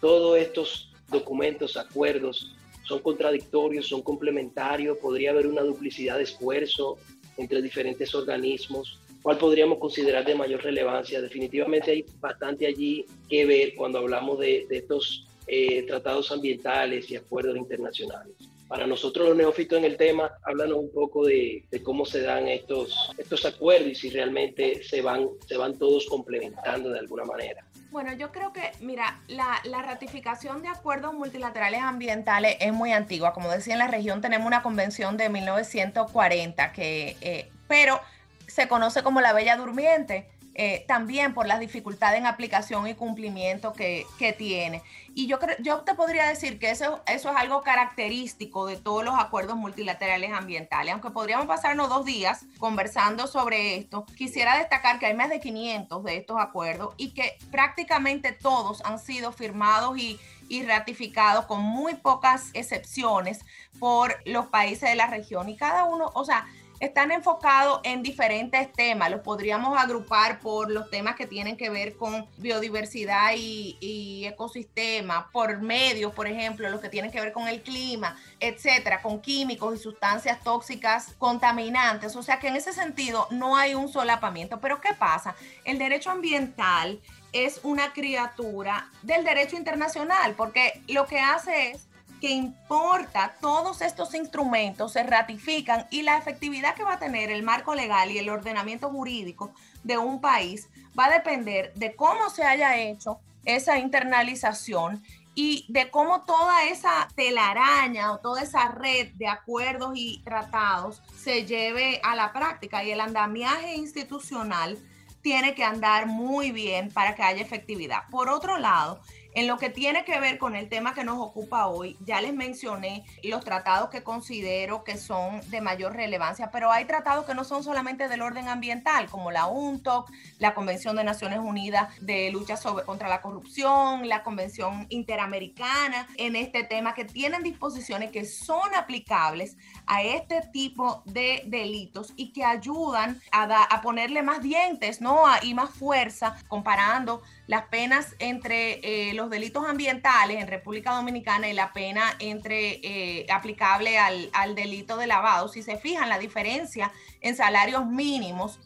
todos 0.02 0.38
estos 0.38 0.92
documentos, 1.10 1.78
acuerdos, 1.78 2.56
son 2.84 3.00
contradictorios, 3.00 3.88
son 3.88 4.02
complementarios, 4.02 4.98
podría 4.98 5.32
haber 5.32 5.48
una 5.48 5.62
duplicidad 5.62 6.18
de 6.18 6.24
esfuerzo 6.24 6.98
entre 7.38 7.62
diferentes 7.62 8.14
organismos. 8.14 9.00
¿Cuál 9.22 9.38
podríamos 9.38 9.78
considerar 9.78 10.26
de 10.26 10.36
mayor 10.36 10.62
relevancia? 10.62 11.22
Definitivamente 11.22 11.92
hay 11.92 12.06
bastante 12.20 12.68
allí 12.68 13.06
que 13.30 13.46
ver 13.46 13.74
cuando 13.76 14.00
hablamos 14.00 14.40
de, 14.40 14.68
estos 14.70 15.26
eh, 15.48 15.84
tratados 15.84 16.32
ambientales 16.32 17.10
y 17.10 17.16
acuerdos 17.16 17.56
internacionales. 17.56 18.36
Para 18.74 18.88
nosotros 18.88 19.28
los 19.28 19.38
neófitos 19.38 19.78
en 19.78 19.86
el 19.86 19.98
tema, 19.98 20.32
háblanos 20.42 20.80
un 20.80 20.92
poco 20.92 21.28
de, 21.28 21.64
cómo 21.84 22.08
se 22.08 22.24
dan 22.24 22.48
estos, 22.48 23.14
estos 23.20 23.46
acuerdos 23.46 23.90
y 23.90 23.94
si 23.94 24.10
realmente 24.10 24.84
se 24.84 25.00
van, 25.04 25.28
se 25.48 25.58
van 25.58 25.78
todos 25.78 26.08
complementando 26.08 26.90
de 26.90 26.98
alguna 26.98 27.24
manera. 27.24 27.64
Bueno, 27.92 28.14
yo 28.14 28.32
creo 28.32 28.52
que, 28.52 28.72
mira, 28.80 29.22
la, 29.28 29.62
ratificación 29.84 30.64
de 30.64 30.70
acuerdos 30.70 31.14
multilaterales 31.14 31.82
ambientales 31.82 32.58
es 32.60 32.74
muy 32.74 32.92
antigua. 32.94 33.32
Como 33.32 33.52
decía, 33.52 33.74
en 33.74 33.80
la 33.80 33.90
región 33.90 34.22
tenemos 34.22 34.48
una 34.48 34.64
convención 34.64 35.18
de 35.18 35.30
1940, 35.30 36.72
que, 36.72 37.16
eh, 37.22 37.52
pero 37.68 38.00
se 38.48 38.68
conoce 38.68 39.04
como 39.04 39.22
la 39.22 39.34
Bella 39.34 39.56
Durmiente. 39.56 40.32
Eh, 40.56 40.86
también 40.88 41.34
por 41.34 41.48
las 41.48 41.60
dificultades 41.60 42.20
en 42.20 42.28
aplicación 42.28 42.88
y 42.88 42.94
cumplimiento 42.94 43.74
que, 43.74 44.06
tiene. 44.38 44.82
Y 45.16 45.28
yo, 45.28 45.38
yo 45.60 45.82
te 45.82 45.96
podría 45.96 46.28
decir 46.28 46.60
que 46.60 46.70
eso, 46.70 47.02
eso 47.08 47.30
es 47.30 47.36
algo 47.36 47.62
característico 47.62 48.66
de 48.66 48.78
todos 48.78 49.04
los 49.04 49.16
acuerdos 49.16 49.58
multilaterales 49.58 50.32
ambientales. 50.32 50.94
Aunque 50.94 51.10
podríamos 51.10 51.46
pasarnos 51.46 51.90
dos 51.90 52.06
días 52.06 52.46
conversando 52.58 53.28
sobre 53.28 53.76
esto, 53.76 54.06
quisiera 54.16 54.58
destacar 54.58 55.00
que 55.00 55.08
hay 55.08 55.14
más 55.14 55.30
de 55.30 55.40
500 55.40 56.04
de 56.04 56.18
estos 56.18 56.40
acuerdos 56.40 56.94
y 56.98 57.14
que 57.14 57.38
prácticamente 57.52 58.32
todos 58.32 58.84
han 58.86 59.00
sido 59.00 59.32
firmados 59.32 59.98
y, 59.98 60.20
y 60.48 60.64
ratificados 60.64 61.46
con 61.46 61.62
muy 61.62 61.96
pocas 61.96 62.50
excepciones 62.54 63.42
por 63.80 64.16
los 64.26 64.48
países 64.48 64.90
de 64.90 64.96
la 64.96 65.08
región. 65.08 65.50
Y 65.50 65.58
cada 65.58 65.84
uno, 65.84 66.12
o 66.14 66.24
sea, 66.26 66.46
están 66.84 67.12
enfocados 67.12 67.80
en 67.84 68.04
diferentes 68.04 68.72
temas. 68.74 69.10
Los 69.10 69.22
podríamos 69.22 69.78
agrupar 69.78 70.40
por 70.40 70.70
los 70.70 70.90
temas 70.90 71.16
que 71.16 71.26
tienen 71.26 71.56
que 71.56 71.70
ver 71.70 71.96
con 71.96 72.28
biodiversidad 72.38 73.32
y, 73.38 74.26
ecosistema, 74.26 75.30
por 75.32 75.62
medios, 75.62 76.14
por 76.14 76.28
ejemplo, 76.28 76.70
los 76.70 76.82
que 76.82 76.90
tienen 76.90 77.12
que 77.12 77.22
ver 77.22 77.32
con 77.32 77.48
el 77.48 77.62
clima, 77.62 78.18
etcétera, 78.40 79.02
con 79.02 79.22
químicos 79.22 79.76
y 79.76 79.82
sustancias 79.82 80.44
tóxicas 80.44 81.16
contaminantes. 81.18 82.16
O 82.16 82.24
sea 82.24 82.40
que 82.40 82.50
en 82.50 82.58
ese 82.58 82.74
sentido 82.74 83.28
no 83.32 83.56
hay 83.56 83.76
un 83.76 83.88
solapamiento. 83.88 84.60
Pero 84.60 84.82
¿qué 84.82 84.94
pasa? 84.94 85.36
El 85.64 85.78
derecho 85.78 86.12
ambiental 86.12 87.00
es 87.32 87.62
una 87.64 87.94
criatura 87.94 88.92
del 89.02 89.24
derecho 89.24 89.56
internacional, 89.56 90.36
porque 90.36 90.82
lo 90.88 91.08
que 91.08 91.20
hace 91.20 91.72
es 91.72 91.88
que 92.24 92.30
importa 92.30 93.36
todos 93.42 93.82
estos 93.82 94.14
instrumentos 94.14 94.94
se 94.94 95.04
ratifican 95.04 95.88
y 95.92 96.04
la 96.04 96.18
efectividad 96.18 96.74
que 96.74 96.86
va 96.86 96.94
a 96.94 96.98
tener 96.98 97.30
el 97.30 97.44
marco 97.44 97.76
legal 97.76 98.12
y 98.12 98.18
el 98.18 98.30
ordenamiento 98.30 98.90
jurídico 98.90 99.52
de 99.84 99.98
un 99.98 100.22
país 100.22 100.70
va 100.98 101.08
a 101.08 101.12
depender 101.16 101.74
de 101.74 101.98
cómo 101.98 102.30
se 102.30 102.46
haya 102.46 102.78
hecho 102.78 103.20
esa 103.44 103.78
internalización 103.78 105.04
y 105.36 105.66
de 105.68 105.92
cómo 105.92 106.22
toda 106.22 106.64
esa 106.64 107.10
telaraña 107.14 108.14
o 108.14 108.20
toda 108.20 108.42
esa 108.42 108.70
red 108.70 109.12
de 109.16 109.28
acuerdos 109.28 109.92
y 109.96 110.22
tratados 110.24 111.02
se 111.22 111.46
lleve 111.46 112.00
a 112.06 112.16
la 112.16 112.32
práctica 112.32 112.86
y 112.86 112.92
el 112.92 113.02
andamiaje 113.02 113.76
institucional 113.76 114.78
tiene 115.22 115.56
que 115.56 115.66
andar 115.66 116.06
muy 116.06 116.52
bien 116.52 116.90
para 116.90 117.16
que 117.16 117.24
haya 117.24 117.42
efectividad. 117.42 118.04
Por 118.10 118.30
otro 118.30 118.60
lado, 118.60 119.02
en 119.36 119.48
lo 119.48 119.58
que 119.58 119.70
tiene 119.70 120.06
que 120.06 120.20
ver 120.20 120.38
con 120.38 120.56
el 120.56 120.70
tema 120.70 120.94
que 120.94 121.04
nos 121.04 121.20
ocupa 121.20 121.68
hoy, 121.68 121.98
ya 122.02 122.22
les 122.22 122.34
mencioné 122.34 123.06
los 123.24 123.44
tratados 123.44 123.90
que 123.90 124.04
considero 124.04 124.84
que 124.84 124.98
son 124.98 125.42
de 125.50 125.62
mayor 125.62 125.96
relevancia, 125.96 126.52
pero 126.52 126.72
hay 126.72 126.86
tratados 126.86 127.26
que 127.26 127.34
no 127.34 127.44
son 127.44 127.64
solamente 127.64 128.08
del 128.08 128.22
orden 128.22 128.48
ambiental, 128.48 129.10
como 129.10 129.32
la 129.32 129.48
UNTOC, 129.48 130.12
la 130.40 130.54
Convención 130.54 130.96
de 130.96 131.04
Naciones 131.04 131.40
Unidas 131.40 131.90
de 132.02 132.32
Lucha 132.32 132.58
contra 132.86 133.10
la 133.10 133.22
Corrupción, 133.22 134.08
la 134.08 134.24
Convención 134.24 134.86
Interamericana 134.90 136.08
en 136.18 136.36
este 136.36 136.64
tema, 136.64 136.94
que 136.94 137.06
tienen 137.06 137.44
disposiciones 137.44 138.12
que 138.12 138.26
son 138.26 138.74
aplicables 138.76 139.58
a 139.86 140.04
este 140.04 140.42
tipo 140.52 141.04
de 141.06 141.44
delitos 141.48 142.14
y 142.16 142.32
que 142.32 142.44
ayudan 142.44 143.22
a, 143.32 143.44
a 143.44 143.82
ponerle 143.82 144.22
más 144.22 144.42
dientes 144.42 145.02
¿no? 145.02 145.24
y 145.42 145.54
más 145.54 145.72
fuerza 145.72 146.36
comparando 146.48 147.22
las 147.48 147.64
penas 147.66 148.16
entre 148.20 149.10
eh, 149.10 149.14
los 149.14 149.30
delitos 149.30 149.66
ambientales 149.68 150.42
en 150.42 150.48
República 150.48 150.94
Dominicana 150.94 151.50
y 151.50 151.54
la 151.54 151.74
pena 151.74 152.16
entre 152.20 152.80
eh, 152.84 153.26
aplicable 153.30 153.98
al, 153.98 154.56
delito 154.56 154.98
de 154.98 155.08
lavado, 155.08 155.50
si 155.50 155.62
se 155.62 155.78
fijan, 155.78 156.10
la 156.10 156.20
diferencia 156.20 156.92
en 157.22 157.36
salarios 157.36 157.86
mínimos 157.86 158.60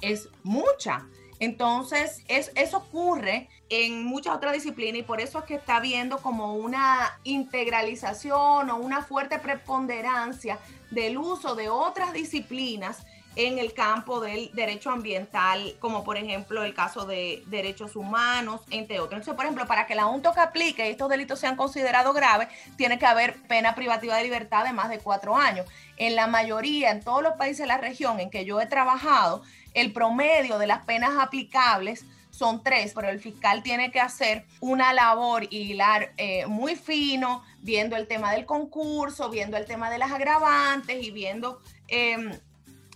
es 0.00 0.28
mucha. 0.42 1.06
Entonces, 1.40 2.22
eso 2.28 2.78
ocurre 2.78 3.48
en 3.68 4.04
muchas 4.04 4.36
otras 4.36 4.52
disciplinas 4.52 5.00
y 5.00 5.02
por 5.02 5.20
eso 5.20 5.40
es 5.40 5.44
que 5.44 5.56
está 5.56 5.76
habiendo 5.76 6.18
como 6.18 6.54
una 6.54 7.18
integralización 7.24 8.70
o 8.70 8.76
una 8.76 9.02
fuerte 9.02 9.38
preponderancia 9.38 10.58
del 10.90 11.18
uso 11.18 11.54
de 11.54 11.68
otras 11.68 12.12
disciplinas 12.12 13.04
en 13.36 13.58
el 13.58 13.72
campo 13.72 14.20
del 14.20 14.50
derecho 14.52 14.90
ambiental, 14.90 15.74
como 15.80 16.04
por 16.04 16.16
ejemplo 16.16 16.62
el 16.62 16.74
caso 16.74 17.04
de 17.04 17.42
derechos 17.46 17.96
humanos, 17.96 18.60
entre 18.70 19.00
otros. 19.00 19.14
Entonces, 19.14 19.34
por 19.34 19.44
ejemplo, 19.44 19.66
para 19.66 19.86
que 19.86 19.94
la 19.94 20.06
UNTOC 20.06 20.38
aplique 20.38 20.88
estos 20.88 21.08
delitos 21.08 21.40
sean 21.40 21.56
considerados 21.56 22.14
graves, 22.14 22.48
tiene 22.76 22.98
que 22.98 23.06
haber 23.06 23.42
pena 23.48 23.74
privativa 23.74 24.16
de 24.16 24.24
libertad 24.24 24.64
de 24.64 24.72
más 24.72 24.88
de 24.88 24.98
cuatro 24.98 25.36
años. 25.36 25.66
En 25.96 26.14
la 26.14 26.26
mayoría, 26.26 26.90
en 26.90 27.02
todos 27.02 27.22
los 27.22 27.34
países 27.34 27.60
de 27.60 27.66
la 27.66 27.78
región 27.78 28.20
en 28.20 28.30
que 28.30 28.44
yo 28.44 28.60
he 28.60 28.66
trabajado, 28.66 29.42
el 29.74 29.92
promedio 29.92 30.58
de 30.58 30.66
las 30.66 30.84
penas 30.84 31.14
aplicables 31.18 32.04
son 32.30 32.62
tres, 32.64 32.92
pero 32.94 33.08
el 33.08 33.20
fiscal 33.20 33.62
tiene 33.62 33.92
que 33.92 34.00
hacer 34.00 34.44
una 34.60 34.92
labor 34.92 35.44
y 35.50 35.72
hilar 35.72 36.12
eh, 36.16 36.46
muy 36.46 36.74
fino, 36.74 37.44
viendo 37.60 37.96
el 37.96 38.08
tema 38.08 38.32
del 38.32 38.44
concurso, 38.44 39.30
viendo 39.30 39.56
el 39.56 39.66
tema 39.66 39.88
de 39.90 39.98
las 39.98 40.12
agravantes 40.12 41.02
y 41.02 41.10
viendo... 41.10 41.60
Eh, 41.88 42.40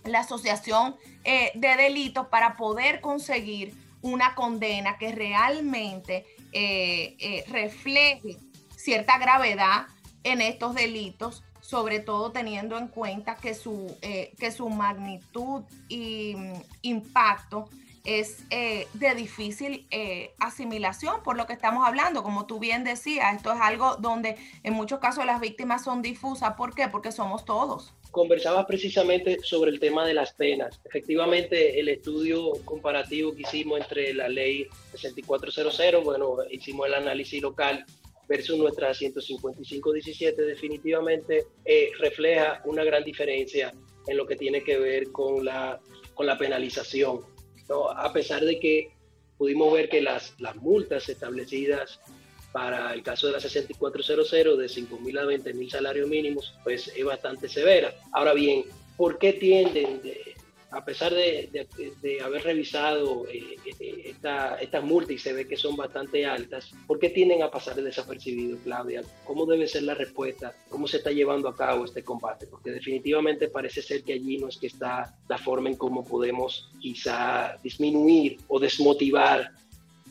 la 0.09 0.19
asociación 0.19 0.95
eh, 1.23 1.51
de 1.55 1.75
delitos 1.75 2.27
para 2.27 2.55
poder 2.57 3.01
conseguir 3.01 3.73
una 4.01 4.35
condena 4.35 4.97
que 4.97 5.11
realmente 5.11 6.25
eh, 6.51 7.15
eh, 7.19 7.45
refleje 7.49 8.37
cierta 8.75 9.17
gravedad 9.17 9.87
en 10.23 10.41
estos 10.41 10.75
delitos, 10.75 11.43
sobre 11.61 11.99
todo 11.99 12.31
teniendo 12.31 12.77
en 12.77 12.87
cuenta 12.87 13.35
que 13.35 13.53
su, 13.53 13.95
que 14.01 14.51
su 14.51 14.69
magnitud 14.69 15.63
y 15.87 16.33
mm, 16.35 16.53
impacto 16.81 17.69
es 18.05 18.47
de 18.49 19.15
difícil 19.15 19.87
asimilación 20.39 21.21
por 21.21 21.37
lo 21.37 21.45
que 21.45 21.53
estamos 21.53 21.85
hablando. 21.85 22.23
Como 22.23 22.47
tú 22.47 22.57
bien 22.57 22.83
decías, 22.83 23.35
esto 23.35 23.53
es 23.53 23.61
algo 23.61 23.97
donde 23.97 24.37
en 24.63 24.73
muchos 24.73 24.99
casos 24.99 25.25
las 25.25 25.39
víctimas 25.41 25.83
son 25.83 26.01
difusas. 26.01 26.53
¿Por 26.53 26.73
qué? 26.73 26.87
Porque 26.87 27.11
somos 27.11 27.45
todos 27.45 27.93
conversabas 28.11 28.65
precisamente 28.65 29.37
sobre 29.43 29.71
el 29.71 29.79
tema 29.79 30.05
de 30.05 30.13
las 30.13 30.33
penas. 30.33 30.79
Efectivamente, 30.83 31.79
el 31.79 31.89
estudio 31.89 32.53
comparativo 32.65 33.35
que 33.35 33.41
hicimos 33.41 33.81
entre 33.81 34.13
la 34.13 34.27
ley 34.27 34.67
6400, 34.95 36.03
bueno, 36.03 36.37
hicimos 36.49 36.87
el 36.87 36.95
análisis 36.95 37.41
local 37.41 37.85
versus 38.27 38.57
nuestra 38.57 38.91
155-17, 38.91 40.35
definitivamente 40.35 41.45
eh, 41.65 41.89
refleja 41.99 42.61
una 42.65 42.83
gran 42.83 43.03
diferencia 43.03 43.73
en 44.07 44.17
lo 44.17 44.25
que 44.25 44.35
tiene 44.35 44.63
que 44.63 44.77
ver 44.77 45.11
con 45.11 45.43
la, 45.43 45.79
con 46.13 46.25
la 46.25 46.37
penalización. 46.37 47.21
A 47.95 48.11
pesar 48.13 48.43
de 48.43 48.59
que 48.59 48.91
pudimos 49.37 49.71
ver 49.73 49.89
que 49.89 50.01
las, 50.01 50.35
las 50.39 50.55
multas 50.55 51.07
establecidas 51.09 51.99
para 52.51 52.93
el 52.93 53.03
caso 53.03 53.27
de 53.27 53.33
la 53.33 53.39
6400 53.39 54.57
de 54.57 54.69
5 54.69 54.99
mil 54.99 55.17
a 55.17 55.25
20 55.25 55.53
mil 55.53 55.69
salarios 55.69 56.07
mínimos, 56.07 56.53
pues 56.63 56.91
es 56.95 57.05
bastante 57.05 57.47
severa. 57.47 57.93
Ahora 58.11 58.33
bien, 58.33 58.65
¿por 58.97 59.17
qué 59.17 59.33
tienden 59.33 60.01
a 60.71 60.85
pesar 60.85 61.13
de, 61.13 61.49
haber 62.23 62.43
revisado 62.43 63.27
eh, 63.27 63.57
eh, 63.79 64.13
estas 64.61 64.83
multas 64.83 65.11
y 65.11 65.17
se 65.17 65.33
ve 65.33 65.47
que 65.47 65.57
son 65.57 65.75
bastante 65.75 66.25
altas, 66.25 66.71
¿por 66.85 66.99
qué 66.99 67.09
tienden 67.09 67.41
a 67.41 67.49
pasar 67.49 67.75
desapercibidos, 67.75 68.59
Claudia? 68.63 69.01
¿Cómo 69.25 69.45
debe 69.45 69.67
ser 69.67 69.83
la 69.83 69.95
respuesta? 69.95 70.53
¿Cómo 70.69 70.87
se 70.87 70.97
está 70.97 71.11
llevando 71.11 71.49
a 71.49 71.55
cabo 71.55 71.85
este 71.85 72.03
combate? 72.03 72.45
Porque 72.45 72.71
definitivamente 72.71 73.49
parece 73.49 73.81
ser 73.81 74.03
que 74.03 74.13
allí 74.13 74.37
no 74.37 74.47
es 74.47 74.57
que 74.57 74.67
está 74.67 75.17
la 75.27 75.37
forma 75.37 75.69
en 75.69 75.75
cómo 75.75 76.05
podemos 76.05 76.71
quizá 76.79 77.57
disminuir 77.63 78.37
o 78.47 78.59
desmotivar 78.59 79.51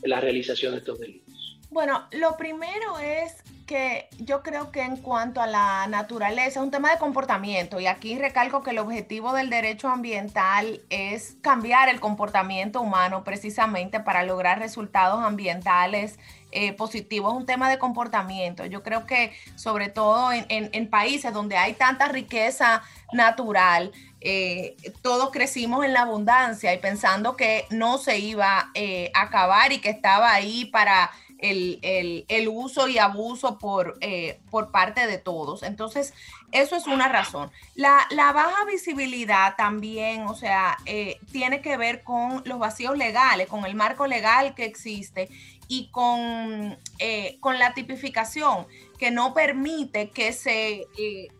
la 0.03 0.19
realización 0.19 0.73
de 0.73 0.79
estos 0.79 0.99
delitos. 0.99 1.28
Bueno, 1.69 2.07
lo 2.11 2.35
primero 2.35 2.97
es 2.97 3.43
que 3.67 4.09
yo 4.17 4.41
creo 4.41 4.71
que 4.71 4.81
en 4.81 4.97
cuanto 4.97 5.39
a 5.41 5.45
la 5.45 5.85
naturaleza, 5.85 6.59
es 6.59 6.65
un 6.65 6.71
tema 6.71 6.89
de 6.89 6.97
comportamiento 6.97 7.79
y 7.79 7.85
aquí 7.85 8.17
recalco 8.17 8.63
que 8.63 8.71
el 8.71 8.79
objetivo 8.79 9.31
del 9.33 9.51
derecho 9.51 9.89
ambiental 9.89 10.81
es 10.89 11.37
cambiar 11.43 11.87
el 11.87 11.99
comportamiento 11.99 12.81
humano 12.81 13.23
precisamente 13.23 13.99
para 13.99 14.23
lograr 14.23 14.57
resultados 14.57 15.23
ambientales 15.23 16.17
eh, 16.51 16.73
positivos, 16.73 17.33
es 17.33 17.37
un 17.41 17.45
tema 17.45 17.69
de 17.69 17.77
comportamiento. 17.77 18.65
Yo 18.65 18.81
creo 18.81 19.05
que 19.05 19.33
sobre 19.53 19.89
todo 19.89 20.31
en, 20.31 20.89
países 20.89 21.31
donde 21.31 21.55
hay 21.55 21.73
tanta 21.73 22.07
riqueza 22.07 22.81
natural, 23.13 23.91
eh, 24.19 24.75
todos 25.03 25.29
crecimos 25.29 25.85
en 25.85 25.93
la 25.93 26.01
abundancia 26.01 26.73
y 26.73 26.79
pensando 26.79 27.35
que 27.37 27.65
no 27.69 27.99
se 27.99 28.17
iba 28.17 28.71
eh, 28.73 29.11
a 29.13 29.21
acabar 29.21 29.71
y 29.71 29.77
que 29.77 29.91
estaba 29.91 30.33
ahí 30.33 30.65
para 30.65 31.11
el, 31.41 32.47
uso 32.49 32.87
y 32.87 32.97
abuso 32.97 33.57
por, 33.57 33.97
eh, 34.01 34.39
por 34.49 34.71
parte 34.71 35.07
de 35.07 35.17
todos. 35.17 35.63
Entonces, 35.63 36.13
eso 36.51 36.75
es 36.75 36.87
una 36.87 37.07
razón. 37.07 37.51
La, 37.75 38.07
baja 38.11 38.65
visibilidad 38.65 39.55
también, 39.55 40.23
o 40.23 40.35
sea, 40.35 40.77
eh, 40.85 41.19
tiene 41.31 41.61
que 41.61 41.77
ver 41.77 42.03
con 42.03 42.41
los 42.45 42.59
vacíos 42.59 42.97
legales, 42.97 43.47
con 43.47 43.65
el 43.65 43.75
marco 43.75 44.07
legal 44.07 44.55
que 44.55 44.65
existe 44.65 45.29
y 45.67 45.89
con, 45.91 46.77
eh, 46.97 47.37
con 47.39 47.59
la 47.59 47.73
tipificación 47.73 48.67
que 48.97 49.11
no 49.11 49.33
permite 49.33 50.09
que 50.09 50.33
se, 50.33 50.85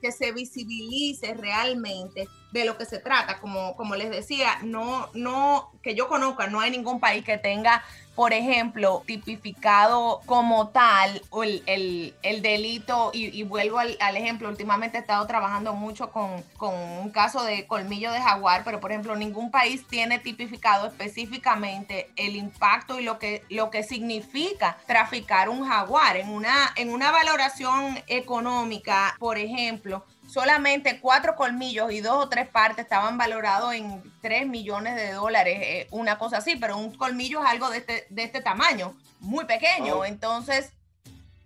que 0.02 0.12
se 0.14 0.32
visibilice 0.32 1.34
realmente 1.34 2.28
de 2.52 2.66
lo 2.66 2.78
que 2.78 2.86
se 2.86 3.00
trata. 3.00 3.40
Como, 3.40 3.76
como 3.76 3.96
les 3.96 4.10
decía, 4.10 4.60
no, 4.64 5.10
no, 5.14 5.72
que 5.82 5.94
yo 5.94 6.08
conozca, 6.08 6.48
no 6.48 6.62
hay 6.62 6.72
ningún 6.72 7.02
país 7.02 7.26
que 7.26 7.38
tenga 7.38 7.84
por 8.20 8.34
ejemplo, 8.34 9.02
tipificado 9.06 10.20
como 10.26 10.68
tal 10.72 11.22
el, 11.42 12.14
el, 12.22 12.42
delito, 12.42 13.12
y, 13.14 13.44
vuelvo 13.44 13.80
al, 13.80 14.18
ejemplo, 14.18 14.50
últimamente 14.50 14.98
he 14.98 15.00
estado 15.00 15.26
trabajando 15.26 15.72
mucho 15.72 16.12
con, 16.12 16.44
con, 16.58 16.74
un 16.74 17.12
caso 17.12 17.46
de 17.46 17.66
colmillo 17.66 18.12
de 18.12 18.20
jaguar, 18.20 18.66
pero 18.66 18.82
por 18.82 18.92
ejemplo, 18.92 19.16
ningún 19.16 19.52
país 19.52 19.88
tiene 19.88 20.20
tipificado 20.20 20.88
específicamente 20.88 22.12
el 22.18 22.36
impacto 22.36 23.00
y 23.00 23.06
lo 23.06 23.20
que, 23.20 23.46
lo 23.48 23.70
que 23.70 23.84
significa 23.84 24.76
traficar 24.86 25.48
un 25.48 25.66
jaguar. 25.66 26.18
En 26.18 26.28
una, 26.28 26.74
en 26.76 26.90
una 26.90 27.12
valoración 27.12 28.00
económica, 28.08 29.16
por 29.18 29.38
ejemplo 29.38 30.04
solamente 30.30 31.00
cuatro 31.00 31.36
colmillos 31.36 31.92
y 31.92 32.02
dos 32.02 32.26
o 32.26 32.30
tres 32.30 32.48
partes 32.48 32.86
estaban 32.86 33.18
valorados 33.18 33.74
en 33.74 34.02
tres 34.22 34.48
millones 34.48 34.96
de 34.96 35.12
dólares, 35.12 35.58
eh, 35.62 35.88
una 35.92 36.20
cosa 36.20 36.38
así, 36.38 36.56
pero 36.56 36.78
un 36.78 36.96
colmillo 36.96 37.42
es 37.44 37.50
algo 37.50 37.70
de 37.70 37.80
este, 37.80 38.08
de 38.10 38.24
este 38.24 38.42
tamaño, 38.42 38.96
muy 39.20 39.46
pequeño. 39.46 39.96
Oh. 39.96 40.06
Entonces, 40.06 40.72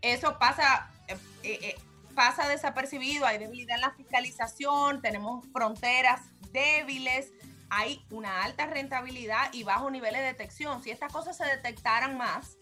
eso 0.01 0.37
pasa, 0.37 0.91
eh, 1.07 1.17
eh, 1.43 1.75
pasa 2.13 2.47
desapercibido, 2.49 3.25
hay 3.25 3.37
debilidad 3.37 3.75
en 3.75 3.81
la 3.81 3.91
fiscalización, 3.91 5.01
tenemos 5.01 5.45
fronteras 5.53 6.19
débiles, 6.51 7.31
hay 7.69 8.05
una 8.11 8.43
alta 8.43 8.65
rentabilidad 8.65 9.51
y 9.53 9.63
bajo 9.63 9.89
nivel 9.89 10.13
de 10.13 10.21
detección. 10.21 10.83
Si 10.83 10.91
estas 10.91 11.11
cosas 11.11 11.37
se 11.37 11.45
detectaran 11.45 12.17
más, 12.17 12.57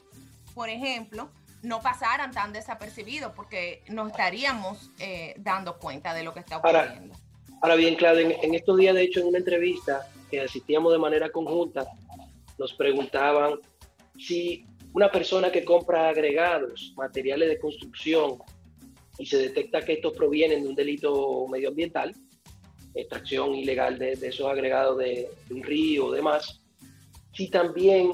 por 0.54 0.70
ejemplo, 0.70 1.32
no 1.64 1.82
pasaran 1.82 2.32
tan 2.32 2.54
desapercibidos 2.54 3.34
porque 3.36 3.84
nos 3.90 4.10
estaríamos 4.12 4.92
eh, 5.00 5.36
dando 5.38 5.78
cuenta 5.78 6.14
de 6.14 6.24
lo 6.24 6.34
que 6.34 6.40
está 6.40 6.58
ocurriendo. 6.58 7.16
Ahora, 7.62 7.76
bien, 7.76 7.96
Claudia, 7.96 8.36
en, 8.42 8.56
estos 8.56 8.78
días, 8.78 8.96
de 8.96 9.04
hecho, 9.04 9.20
en 9.20 9.28
una 9.28 9.38
entrevista 9.38 10.08
que 10.32 10.42
asistíamos 10.42 10.92
de 10.92 10.98
manera 10.98 11.30
conjunta, 11.30 11.86
nos 12.58 12.74
preguntaban 12.74 13.60
si 14.18 14.66
una 14.94 15.12
persona 15.12 15.52
que 15.52 15.64
compra 15.64 16.10
agregados, 16.10 16.94
materiales 16.98 17.50
de 17.50 17.60
construcción, 17.60 18.40
y 19.20 19.26
se 19.28 19.38
detecta 19.38 19.82
que 19.82 19.94
estos 19.94 20.14
provienen 20.14 20.64
de 20.64 20.70
un 20.70 20.76
delito 20.76 21.48
medioambiental, 21.48 22.16
extracción 22.96 23.54
ilegal 23.54 24.00
de, 24.00 24.14
esos 24.14 24.50
agregados 24.50 24.98
de, 24.98 25.30
de 25.48 25.54
un 25.54 25.62
río 25.62 26.08
o 26.08 26.12
demás, 26.12 26.62
si 27.34 27.50
también 27.50 28.14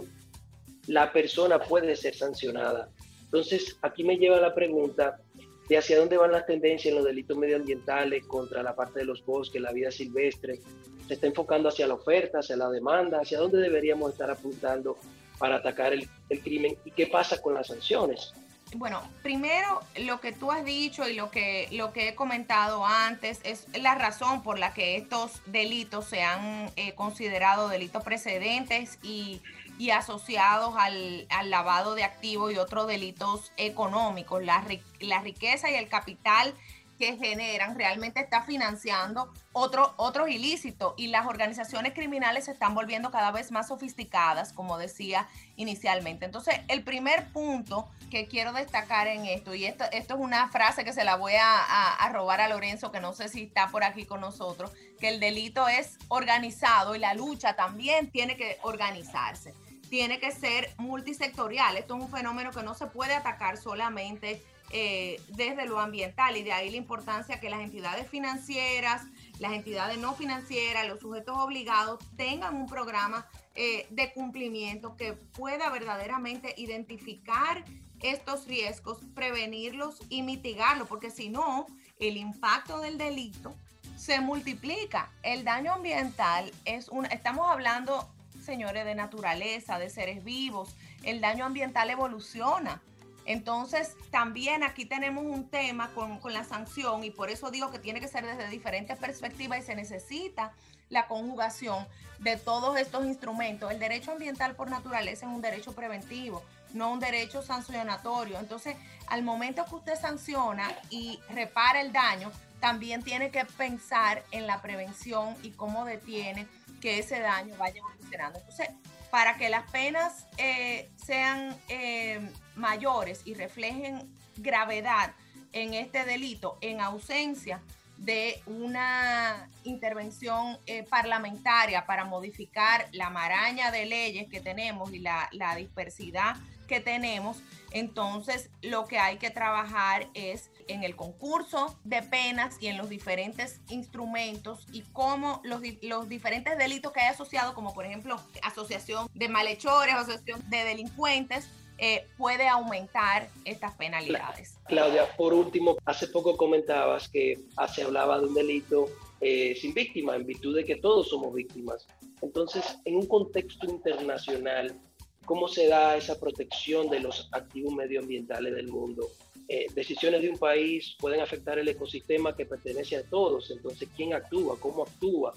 la 0.87 1.11
persona 1.13 1.59
puede 1.59 1.95
ser 1.95 2.15
sancionada 2.15 2.89
entonces, 3.27 3.77
aquí 3.81 4.05
me 4.05 4.17
lleva 4.17 4.39
la 4.39 4.55
pregunta 4.55 5.19
de 5.67 5.77
hacia 5.77 5.99
dónde 5.99 6.17
van 6.17 6.31
las 6.31 6.45
tendencias 6.45 6.91
en 6.91 6.95
los 6.95 7.05
delitos 7.05 7.37
medioambientales 7.37 8.25
contra 8.25 8.63
la 8.63 8.73
parte 8.73 8.99
de 8.99 9.05
los 9.05 9.25
bosques, 9.25 9.61
la 9.61 9.73
vida 9.73 9.91
silvestre. 9.91 10.61
Se 11.07 11.15
está 11.15 11.27
enfocando 11.27 11.67
hacia 11.67 11.87
la 11.87 11.95
oferta, 11.95 12.39
hacia 12.39 12.55
la 12.55 12.69
demanda, 12.69 13.19
hacia 13.19 13.39
dónde 13.39 13.59
deberíamos 13.59 14.13
estar 14.13 14.31
apuntando 14.31 14.97
para 15.37 15.57
atacar 15.57 15.91
el, 15.91 16.07
crimen 16.41 16.77
y 16.85 16.91
qué 16.91 17.07
pasa 17.07 17.41
con 17.41 17.53
las 17.53 17.67
sanciones. 17.67 18.33
Bueno, 18.75 19.01
primero 19.23 19.81
lo 19.97 20.19
que 20.19 20.31
tú 20.31 20.51
has 20.51 20.63
dicho 20.63 21.07
y 21.07 21.13
lo 21.13 21.31
que, 21.31 21.67
lo 21.71 21.93
que 21.93 22.09
he 22.09 22.15
comentado 22.15 22.85
antes 22.85 23.39
es 23.43 23.65
la 23.77 23.95
razón 23.95 24.43
por 24.43 24.59
la 24.59 24.73
que 24.73 24.97
estos 24.97 25.41
delitos 25.45 26.05
se 26.05 26.21
han 26.21 26.69
eh, 26.75 26.93
considerado 26.93 27.69
delitos 27.69 28.03
precedentes 28.03 28.99
y 29.03 29.41
y 29.77 29.91
asociados 29.91 30.75
al, 30.77 31.27
lavado 31.45 31.95
de 31.95 32.03
activos 32.03 32.51
y 32.51 32.57
otros 32.57 32.87
delitos 32.87 33.51
económicos. 33.57 34.43
La, 34.43 34.63
la, 34.99 35.19
riqueza 35.21 35.69
y 35.69 35.75
el 35.75 35.87
capital 35.87 36.53
que 36.97 37.15
generan 37.15 37.77
realmente 37.77 38.19
está 38.19 38.41
financiando 38.41 39.31
otro, 39.53 39.93
otros 39.97 40.29
ilícitos 40.29 40.95
y 40.97 41.07
las 41.07 41.27
organizaciones 41.27 41.93
criminales 41.93 42.45
se 42.45 42.51
están 42.51 42.73
volviendo 42.73 43.11
cada 43.11 43.31
vez 43.31 43.51
más 43.51 43.67
sofisticadas, 43.67 44.51
como 44.51 44.79
decía 44.79 45.27
inicialmente. 45.57 46.25
Entonces, 46.25 46.59
el 46.67 46.83
primer 46.83 47.27
punto 47.31 47.87
que 48.09 48.25
quiero 48.25 48.51
destacar 48.51 49.05
en 49.07 49.25
esto, 49.25 49.53
y 49.53 49.65
esto, 49.65 49.83
esto 49.91 50.15
es 50.15 50.19
una 50.19 50.47
frase 50.47 50.83
que 50.83 50.93
se 50.93 51.03
la 51.03 51.17
voy 51.17 51.33
a 51.35 52.09
robar 52.11 52.41
a 52.41 52.47
Lorenzo, 52.47 52.91
que 52.91 52.99
no 52.99 53.13
sé 53.13 53.29
si 53.29 53.43
está 53.43 53.67
por 53.67 53.83
aquí 53.83 54.05
con 54.05 54.21
nosotros, 54.21 54.71
que 54.99 55.09
el 55.09 55.19
delito 55.19 55.67
es 55.67 55.99
organizado 56.07 56.95
y 56.95 56.99
la 56.99 57.13
lucha 57.13 57.55
también 57.55 58.09
tiene 58.09 58.37
que 58.37 58.57
organizarse 58.63 59.53
tiene 59.89 60.19
que 60.19 60.31
ser 60.31 60.69
multisectorial. 60.77 61.77
Esto 61.77 61.95
es 61.95 62.03
un 62.03 62.09
fenómeno 62.09 62.51
que 62.51 62.63
no 62.63 62.73
se 62.73 62.87
puede 62.87 63.13
atacar 63.13 63.57
solamente 63.57 64.41
eh, 64.69 65.21
desde 65.29 65.65
lo 65.65 65.79
ambiental 65.79 66.35
y 66.35 66.43
de 66.43 66.51
ahí 66.51 66.69
la 66.69 66.77
importancia 66.77 67.39
que 67.39 67.49
las 67.49 67.61
entidades 67.61 68.09
financieras, 68.09 69.03
las 69.39 69.53
entidades 69.53 69.97
no 69.97 70.13
financieras, 70.13 70.87
los 70.87 70.99
sujetos 70.99 71.37
obligados 71.37 72.03
tengan 72.17 72.55
un 72.55 72.67
programa 72.67 73.25
eh, 73.55 73.87
de 73.89 74.11
cumplimiento 74.11 74.97
que 74.97 75.13
pueda 75.13 75.69
verdaderamente 75.69 76.53
identificar 76.57 77.63
estos 78.01 78.45
riesgos, 78.45 78.99
prevenirlos 79.15 80.01
y 80.09 80.21
mitigarlos, 80.21 80.87
porque 80.87 81.11
si 81.11 81.29
no, 81.29 81.65
el 81.99 82.17
impacto 82.17 82.79
del 82.79 82.97
delito 82.97 83.55
se 83.95 84.19
multiplica. 84.19 85.11
El 85.23 85.43
daño 85.43 85.73
ambiental 85.73 86.51
es 86.65 86.89
un, 86.89 87.05
estamos 87.05 87.49
hablando 87.49 88.07
señores, 88.47 88.85
de 88.85 88.95
naturaleza, 88.95 89.77
de 89.77 89.91
seres 89.91 90.23
vivos. 90.23 90.75
El 91.03 91.21
daño 91.21 91.45
ambiental 91.45 91.91
evoluciona. 91.91 92.81
Entonces, 93.25 93.95
también 94.09 94.63
aquí 94.63 94.85
tenemos 94.85 95.25
un 95.25 95.49
tema 95.49 95.91
con, 95.93 96.19
la 96.31 96.45
sanción 96.45 97.03
y 97.03 97.11
por 97.11 97.29
eso 97.29 97.51
digo 97.51 97.69
que 97.69 97.77
tiene 97.77 97.99
que 97.99 98.07
ser 98.07 98.25
desde 98.25 98.47
diferentes 98.47 98.97
perspectivas 98.97 99.59
y 99.59 99.61
se 99.63 99.75
necesita 99.75 100.53
la 100.89 101.07
conjugación 101.07 101.85
de 102.19 102.37
todos 102.37 102.79
estos 102.79 103.05
instrumentos. 103.05 103.69
El 103.69 103.79
derecho 103.79 104.13
ambiental 104.13 104.55
por 104.55 104.71
naturaleza 104.71 105.25
es 105.25 105.31
un 105.31 105.41
derecho 105.41 105.75
preventivo, 105.75 106.41
no 106.73 106.93
un 106.93 107.01
derecho 107.01 107.43
sancionatorio. 107.43 108.39
Entonces, 108.39 108.77
al 109.07 109.23
momento 109.23 109.65
que 109.65 109.75
usted 109.75 109.99
sanciona 109.99 110.73
y 110.89 111.19
repara 111.29 111.81
el 111.81 111.91
daño, 111.91 112.31
también 112.61 113.03
tiene 113.03 113.29
que 113.29 113.43
pensar 113.43 114.23
en 114.31 114.47
la 114.47 114.61
prevención 114.61 115.35
y 115.43 115.51
cómo 115.51 115.83
detiene 115.83 116.47
que 116.79 116.99
ese 116.99 117.19
daño 117.19 117.55
vaya 117.57 117.81
Entonces, 118.11 118.69
para 119.09 119.37
que 119.37 119.49
las 119.49 119.69
penas 119.71 120.27
eh, 120.37 120.89
sean 121.03 121.55
eh, 121.69 122.31
mayores 122.55 123.21
y 123.25 123.33
reflejen 123.33 124.13
gravedad 124.37 125.13
en 125.53 125.73
este 125.73 126.03
delito, 126.03 126.57
en 126.61 126.81
ausencia 126.81 127.61
de 127.97 128.41
una 128.45 129.49
intervención 129.63 130.57
eh, 130.65 130.83
parlamentaria 130.83 131.85
para 131.85 132.05
modificar 132.05 132.87
la 132.91 133.09
maraña 133.09 133.71
de 133.71 133.85
leyes 133.85 134.29
que 134.29 134.39
tenemos 134.39 134.93
y 134.93 134.99
la, 134.99 135.29
la 135.31 135.55
dispersidad 135.55 136.35
que 136.67 136.79
tenemos, 136.79 137.41
entonces 137.71 138.49
lo 138.61 138.85
que 138.85 138.99
hay 138.99 139.17
que 139.17 139.31
trabajar 139.31 140.09
es 140.13 140.51
en 140.67 140.83
el 140.83 140.95
concurso 140.95 141.79
de 141.83 142.03
penas 142.03 142.57
y 142.59 142.67
en 142.67 142.77
los 142.77 142.89
diferentes 142.89 143.61
instrumentos 143.69 144.67
y 144.71 144.81
cómo 144.93 145.41
los, 145.43 145.61
los 145.81 146.09
diferentes 146.09 146.57
delitos 146.57 146.91
que 146.91 146.99
hay 146.99 147.07
asociados, 147.07 147.53
como 147.53 147.73
por 147.73 147.85
ejemplo 147.85 148.21
asociación 148.43 149.07
de 149.13 149.29
malhechores, 149.29 149.95
asociación 149.95 150.47
de 150.49 150.65
delincuentes, 150.65 151.49
eh, 151.77 152.07
puede 152.17 152.47
aumentar 152.47 153.29
estas 153.45 153.75
penalidades. 153.75 154.57
Claudia, 154.67 155.05
por 155.15 155.33
último, 155.33 155.77
hace 155.85 156.07
poco 156.07 156.35
comentabas 156.35 157.07
que 157.09 157.39
se 157.73 157.83
hablaba 157.83 158.19
de 158.19 158.25
un 158.25 158.33
delito 158.33 158.87
eh, 159.21 159.55
sin 159.59 159.73
víctima, 159.73 160.15
en 160.15 160.25
virtud 160.25 160.55
de 160.55 160.65
que 160.65 160.77
todos 160.77 161.09
somos 161.09 161.33
víctimas. 161.33 161.87
Entonces, 162.21 162.79
en 162.85 162.95
un 162.95 163.05
contexto 163.05 163.67
internacional, 163.67 164.79
¿cómo 165.25 165.47
se 165.47 165.67
da 165.67 165.95
esa 165.95 166.19
protección 166.19 166.89
de 166.89 166.99
los 166.99 167.29
activos 167.31 167.73
medioambientales 167.73 168.55
del 168.55 168.67
mundo? 168.67 169.07
Eh, 169.47 169.67
decisiones 169.73 170.21
de 170.21 170.29
un 170.29 170.37
país 170.37 170.95
pueden 170.99 171.21
afectar 171.21 171.57
el 171.57 171.67
ecosistema 171.67 172.35
que 172.35 172.45
pertenece 172.45 172.97
a 172.97 173.03
todos. 173.03 173.51
Entonces, 173.51 173.87
¿quién 173.95 174.13
actúa? 174.13 174.59
¿Cómo 174.59 174.83
actúa? 174.83 175.33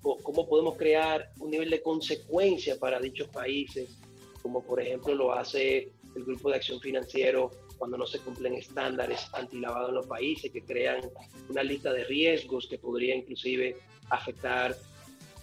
¿Cómo 0.00 0.48
podemos 0.48 0.76
crear 0.76 1.30
un 1.38 1.50
nivel 1.50 1.70
de 1.70 1.82
consecuencia 1.82 2.78
para 2.78 3.00
dichos 3.00 3.28
países? 3.28 3.98
Como 4.42 4.62
por 4.62 4.80
ejemplo 4.80 5.14
lo 5.14 5.32
hace 5.32 5.90
el 6.14 6.24
Grupo 6.24 6.50
de 6.50 6.56
Acción 6.56 6.80
Financiero 6.80 7.50
cuando 7.78 7.96
no 7.96 8.06
se 8.06 8.18
cumplen 8.18 8.54
estándares 8.54 9.28
antilavado 9.32 9.88
en 9.88 9.94
los 9.94 10.06
países, 10.06 10.50
que 10.50 10.62
crean 10.62 11.00
una 11.48 11.62
lista 11.62 11.92
de 11.92 12.04
riesgos 12.04 12.66
que 12.66 12.78
podría 12.78 13.14
inclusive 13.14 13.76
afectar, 14.10 14.76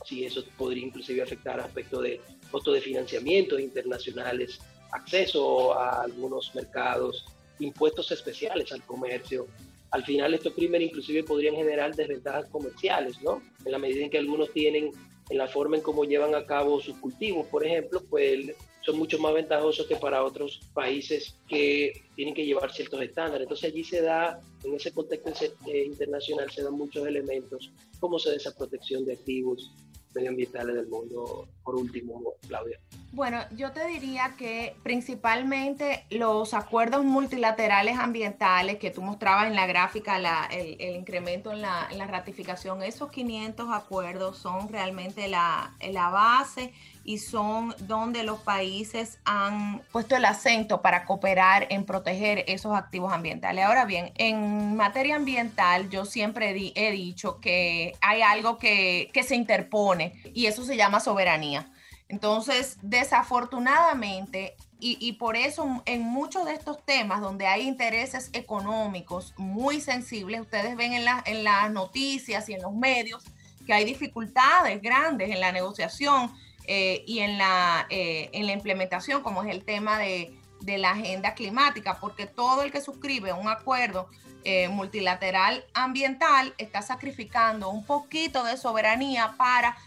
si 0.06 0.26
eso 0.26 0.44
podría 0.58 0.86
inclusive 0.86 1.22
afectar 1.22 1.60
aspectos 1.60 2.04
de 2.04 2.22
costos 2.52 2.76
de 2.76 2.82
financiamiento 2.82 3.58
internacionales, 3.58 4.60
acceso 4.92 5.74
a 5.80 6.04
algunos 6.04 6.54
mercados, 6.54 7.26
impuestos 7.60 8.12
especiales 8.12 8.72
al 8.72 8.84
comercio. 8.84 9.48
Al 9.92 10.04
final 10.04 10.34
estos 10.34 10.54
crímenes 10.54 10.90
inclusive 10.90 11.24
podrían 11.24 11.56
generar 11.56 11.96
desventajas 11.96 12.48
comerciales, 12.50 13.22
¿no? 13.22 13.42
En 13.64 13.72
la 13.72 13.78
medida 13.78 14.04
en 14.04 14.10
que 14.10 14.18
algunos 14.18 14.52
tienen 14.52 14.92
en 15.30 15.38
la 15.38 15.48
forma 15.48 15.78
en 15.78 15.84
cómo 15.84 16.04
llevan 16.04 16.36
a 16.36 16.46
cabo 16.46 16.82
sus 16.82 16.98
cultivos, 16.98 17.48
por 17.48 17.66
ejemplo, 17.66 18.04
pues 18.10 18.54
son 18.86 19.00
mucho 19.00 19.18
más 19.20 19.34
ventajosos 19.34 19.88
que 19.88 19.96
para 19.96 20.24
otros 20.24 20.60
países 20.74 21.36
que 21.48 22.04
tienen 22.16 22.36
que 22.36 22.46
llevar 22.46 22.72
ciertos 22.72 23.02
estándares. 23.02 23.46
Entonces 23.46 23.72
allí 23.72 23.84
se 23.84 24.02
da, 24.02 24.40
en 24.64 24.76
ese 24.76 24.92
contexto 24.92 25.32
eh, 25.66 25.86
internacional, 25.86 26.52
se 26.52 26.64
dan 26.64 26.74
muchos 26.74 27.06
elementos, 27.08 27.72
cómo 28.00 28.20
se 28.20 28.30
da 28.30 28.36
esa 28.36 28.56
protección 28.56 29.04
de 29.06 29.14
activos 29.14 29.72
medioambientales 30.14 30.76
del 30.76 30.88
mundo. 30.88 31.48
Por 31.64 31.76
último, 31.76 32.36
Claudia. 32.48 32.80
Bueno, 33.12 33.40
yo 33.56 33.72
te 33.72 33.86
diría 33.88 34.36
que 34.38 34.76
principalmente 34.84 36.06
los 36.10 36.54
acuerdos 36.54 37.04
multilaterales 37.04 37.98
ambientales 37.98 38.78
que 38.78 38.92
tú 38.92 39.02
mostrabas 39.02 39.48
en 39.48 39.56
la 39.56 39.66
gráfica, 39.68 40.18
el, 40.52 40.96
incremento 40.96 41.52
en 41.52 41.62
la, 41.62 41.88
en 41.90 41.98
la, 41.98 42.08
ratificación, 42.08 42.84
esos 42.84 43.12
500 43.12 43.68
acuerdos 43.72 44.38
son 44.38 44.70
realmente 44.70 45.28
la, 45.28 45.76
la 45.92 46.10
base 46.10 46.74
y 47.06 47.20
son 47.20 47.76
donde 47.82 48.24
los 48.24 48.40
países 48.40 49.20
han 49.26 49.82
puesto 49.92 50.16
el 50.16 50.26
acento 50.26 50.82
para 50.82 51.06
cooperar 51.06 51.68
en 51.70 51.86
proteger 51.86 52.44
esos 52.48 52.76
activos 52.76 53.14
ambientales. 53.14 53.64
Ahora 53.64 53.86
bien, 53.86 54.12
en 54.16 54.76
materia 54.76 55.16
ambiental 55.16 55.90
yo 55.90 56.04
siempre 56.06 56.74
he 56.76 56.92
dicho 56.92 57.40
que 57.40 57.94
hay 58.02 58.24
algo 58.24 58.58
que, 58.58 59.12
que 59.14 59.22
se 59.22 59.36
interpone 59.36 60.20
y 60.34 60.48
eso 60.48 60.66
se 60.66 60.76
llama 60.76 61.00
soberanía. 61.00 61.72
Entonces, 62.08 62.78
desafortunadamente, 62.82 64.56
y, 64.80 64.98
y, 65.00 65.14
por 65.14 65.36
eso 65.36 65.82
en 65.86 66.02
muchos 66.02 66.46
de 66.46 66.54
estos 66.54 66.84
temas 66.86 67.22
donde 67.22 67.48
hay 67.48 67.68
intereses 67.68 68.30
económicos 68.34 69.34
muy 69.38 69.80
sensibles, 69.80 70.42
ustedes 70.42 70.76
ven 70.76 70.94
en, 70.94 71.06
la, 71.06 71.24
en 71.26 71.44
las 71.44 71.72
noticias 71.72 72.50
y 72.50 72.54
en 72.54 72.62
los 72.62 72.74
medios 72.74 73.24
que 73.66 73.74
hay 73.74 73.86
dificultades 73.86 74.82
grandes 74.82 75.30
en 75.30 75.40
la 75.40 75.52
negociación 75.52 76.32
eh, 76.68 77.04
y 77.06 77.20
en 77.20 77.38
la, 77.38 77.86
eh, 77.90 78.30
en 78.34 78.46
la 78.48 78.54
implementación, 78.54 79.22
como 79.22 79.44
es 79.44 79.50
el 79.50 79.64
tema 79.64 79.98
de, 80.00 80.38
de, 80.62 80.78
la 80.78 80.92
agenda 80.92 81.34
climática, 81.34 82.00
porque 82.00 82.26
todo 82.26 82.64
el 82.64 82.72
que 82.72 82.82
suscribe 82.82 83.34
un 83.34 83.48
acuerdo 83.48 84.10
eh, 84.44 84.68
multilateral 84.70 85.64
ambiental 85.74 86.54
está 86.58 86.82
sacrificando 86.82 87.70
un 87.70 87.86
poquito 87.86 88.44
de 88.44 88.58
soberanía 88.58 89.36
para 89.38 89.78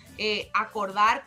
acordar, 0.53 1.25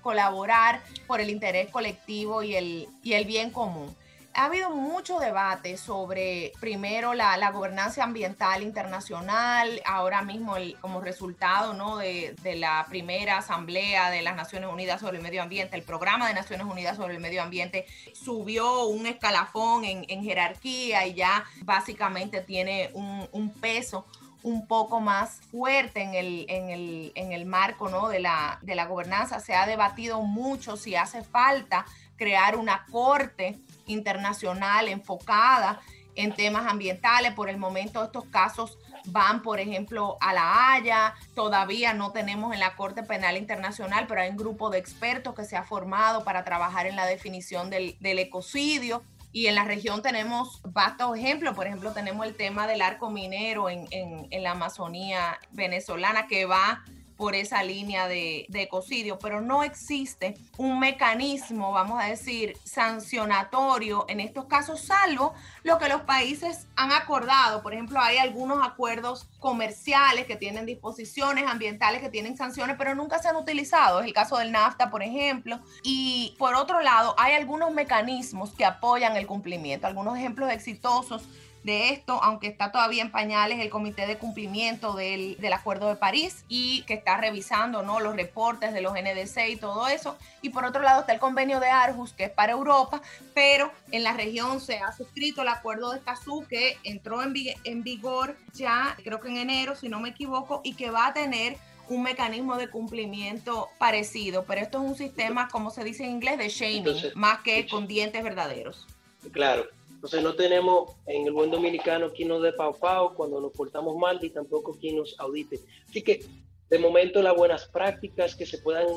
colaborar 0.00 0.82
por 1.06 1.20
el 1.20 1.28
interés 1.28 1.68
colectivo 1.68 2.42
y 2.42 2.54
el, 2.54 2.88
y 3.02 3.12
el 3.12 3.26
bien 3.26 3.50
común 3.50 3.94
ha 4.34 4.46
habido 4.46 4.70
mucho 4.70 5.18
debate 5.18 5.76
sobre, 5.76 6.52
primero, 6.60 7.14
la, 7.14 7.50
gobernanza 7.50 8.02
ambiental 8.02 8.62
internacional, 8.62 9.80
ahora 9.84 10.22
mismo 10.22 10.54
como 10.80 11.00
resultado 11.00 11.74
¿no? 11.74 11.98
de, 11.98 12.34
de, 12.42 12.56
la 12.56 12.86
primera 12.88 13.38
asamblea 13.38 14.10
de 14.10 14.22
las 14.22 14.36
Naciones 14.36 14.70
Unidas 14.70 15.00
sobre 15.00 15.18
el 15.18 15.22
medio 15.22 15.42
ambiente, 15.42 15.76
el 15.76 15.82
programa 15.82 16.28
de 16.28 16.34
Naciones 16.34 16.66
Unidas 16.66 16.96
sobre 16.96 17.14
el 17.14 17.20
medio 17.20 17.42
ambiente 17.42 17.86
subió 18.14 18.86
un 18.86 19.06
escalafón 19.06 19.84
en, 19.84 20.04
en 20.08 20.22
jerarquía 20.22 21.06
y 21.06 21.14
ya 21.14 21.44
básicamente 21.64 22.40
tiene 22.40 22.90
un, 22.94 23.28
un 23.32 23.50
peso 23.50 24.06
un 24.42 24.66
poco 24.66 25.00
más 25.00 25.40
fuerte 25.50 26.02
en 26.02 26.14
el, 26.14 26.46
en 26.48 26.70
el, 26.70 27.12
en 27.14 27.32
el 27.32 27.46
marco 27.46 27.88
¿no? 27.88 28.08
de, 28.08 28.20
la, 28.20 28.58
de 28.62 28.74
la 28.74 28.86
gobernanza. 28.86 29.40
Se 29.40 29.54
ha 29.54 29.66
debatido 29.66 30.20
mucho 30.22 30.76
si 30.76 30.96
hace 30.96 31.22
falta 31.22 31.84
crear 32.16 32.56
una 32.56 32.86
corte 32.90 33.58
internacional 33.86 34.88
enfocada 34.88 35.80
en 36.14 36.34
temas 36.34 36.66
ambientales. 36.66 37.32
Por 37.32 37.48
el 37.48 37.56
momento 37.56 38.04
estos 38.04 38.24
casos 38.26 38.78
van, 39.06 39.42
por 39.42 39.60
ejemplo, 39.60 40.16
a 40.20 40.32
La 40.32 40.72
Haya. 40.72 41.14
Todavía 41.34 41.94
no 41.94 42.12
tenemos 42.12 42.52
en 42.52 42.60
la 42.60 42.76
Corte 42.76 43.02
Penal 43.02 43.36
Internacional, 43.36 44.06
pero 44.06 44.22
hay 44.22 44.30
un 44.30 44.36
grupo 44.36 44.70
de 44.70 44.78
expertos 44.78 45.34
que 45.34 45.44
se 45.44 45.56
ha 45.56 45.64
formado 45.64 46.24
para 46.24 46.44
trabajar 46.44 46.86
en 46.86 46.96
la 46.96 47.06
definición 47.06 47.70
del, 47.70 47.96
ecocidio. 48.00 49.02
Y 49.34 49.46
en 49.46 49.54
la 49.54 49.64
región 49.64 50.02
tenemos 50.02 50.60
vastos 50.62 51.16
ejemplos. 51.16 51.54
Por 51.54 51.66
ejemplo, 51.66 51.92
tenemos 51.92 52.26
el 52.26 52.36
tema 52.36 52.66
del 52.66 52.82
arco 52.82 53.10
minero 53.10 53.70
en, 53.70 53.88
en 53.90 54.42
la 54.42 54.50
Amazonía 54.50 55.38
venezolana 55.52 56.26
que 56.26 56.44
va 56.44 56.84
por 57.22 57.36
esa 57.36 57.62
línea 57.62 58.08
de, 58.08 58.48
ecocidio, 58.52 59.16
pero 59.16 59.40
no 59.40 59.62
existe 59.62 60.34
un 60.56 60.80
mecanismo, 60.80 61.70
vamos 61.70 62.02
a 62.02 62.06
decir, 62.06 62.58
sancionatorio 62.64 64.06
en 64.08 64.18
estos 64.18 64.46
casos, 64.46 64.80
salvo 64.80 65.32
lo 65.62 65.78
que 65.78 65.88
los 65.88 66.00
países 66.00 66.66
han 66.74 66.90
acordado. 66.90 67.62
Por 67.62 67.74
ejemplo, 67.74 68.00
hay 68.00 68.18
algunos 68.18 68.66
acuerdos 68.66 69.28
comerciales 69.38 70.26
que 70.26 70.34
tienen 70.34 70.66
disposiciones 70.66 71.44
ambientales 71.46 72.00
que 72.00 72.08
tienen 72.08 72.36
sanciones, 72.36 72.74
pero 72.76 72.96
nunca 72.96 73.20
se 73.20 73.28
han 73.28 73.36
utilizado. 73.36 74.00
Es 74.00 74.06
el 74.06 74.12
caso 74.12 74.38
del 74.38 74.50
NAFTA, 74.50 74.90
por 74.90 75.04
ejemplo. 75.04 75.60
Y 75.84 76.34
por 76.40 76.56
otro 76.56 76.80
lado, 76.80 77.14
hay 77.18 77.34
algunos 77.34 77.70
mecanismos 77.70 78.50
que 78.52 78.64
apoyan 78.64 79.16
el 79.16 79.28
cumplimiento. 79.28 79.86
Algunos 79.86 80.18
ejemplos 80.18 80.50
exitosos 80.50 81.28
de 81.64 81.90
esto, 81.90 82.22
aunque 82.22 82.48
está 82.48 82.72
todavía 82.72 83.02
en 83.02 83.10
pañales 83.10 83.60
el 83.60 83.70
Comité 83.70 84.06
de 84.06 84.18
Cumplimiento 84.18 84.94
del, 84.94 85.36
Acuerdo 85.52 85.88
de 85.88 85.96
París 85.96 86.44
y 86.48 86.82
que 86.82 86.94
está 86.94 87.16
revisando 87.18 87.82
¿no? 87.82 88.00
los 88.00 88.16
reportes 88.16 88.72
de 88.72 88.80
los 88.80 88.94
NDC 88.94 89.50
y 89.50 89.56
todo 89.56 89.86
eso. 89.86 90.16
Y 90.40 90.50
por 90.50 90.64
otro 90.64 90.82
lado 90.82 91.00
está 91.00 91.12
el 91.12 91.20
convenio 91.20 91.60
de 91.60 91.68
Arhus, 91.68 92.12
que 92.12 92.24
es 92.24 92.30
para 92.30 92.52
Europa, 92.52 93.00
pero 93.34 93.70
en 93.90 94.02
la 94.02 94.12
región 94.12 94.60
se 94.60 94.78
ha 94.78 94.92
suscrito 94.92 95.42
el 95.42 95.48
Acuerdo 95.48 95.92
de 95.92 95.98
Escazú, 95.98 96.44
que 96.48 96.78
entró 96.84 97.22
en, 97.22 97.34
en 97.64 97.82
vigor 97.82 98.36
ya, 98.54 98.96
creo 99.04 99.20
que 99.20 99.28
en 99.28 99.36
enero, 99.36 99.76
si 99.76 99.88
no 99.88 100.00
me 100.00 100.08
equivoco, 100.08 100.60
y 100.64 100.74
que 100.74 100.90
va 100.90 101.06
a 101.06 101.12
tener 101.12 101.56
un 101.88 102.02
mecanismo 102.02 102.56
de 102.56 102.68
cumplimiento 102.68 103.68
parecido, 103.78 104.44
pero 104.46 104.60
esto 104.60 104.82
es 104.82 104.90
un 104.90 104.96
sistema, 104.96 105.48
como 105.48 105.70
se 105.70 105.84
dice 105.84 106.04
en 106.04 106.10
inglés, 106.10 106.38
de 106.38 106.48
shaming, 106.48 107.12
más 107.14 107.40
que 107.40 107.66
con 107.68 107.86
dientes 107.86 108.22
verdaderos. 108.22 108.86
Claro, 109.30 109.66
entonces 110.02 110.24
no 110.24 110.34
tenemos 110.34 110.96
en 111.06 111.28
el 111.28 111.32
buen 111.32 111.48
dominicano 111.48 112.12
quien 112.12 112.26
nos 112.26 112.42
dé 112.42 112.52
pau 112.52 112.76
pau 112.76 113.14
cuando 113.14 113.40
nos 113.40 113.52
portamos 113.52 113.96
mal 113.96 114.18
y 114.20 114.30
tampoco 114.30 114.76
quien 114.76 114.96
nos 114.96 115.14
audite. 115.20 115.60
Así 115.88 116.02
que 116.02 116.24
de 116.68 116.78
momento 116.80 117.22
las 117.22 117.36
buenas 117.36 117.68
prácticas 117.68 118.34
que 118.34 118.44
se 118.44 118.58
puedan 118.58 118.88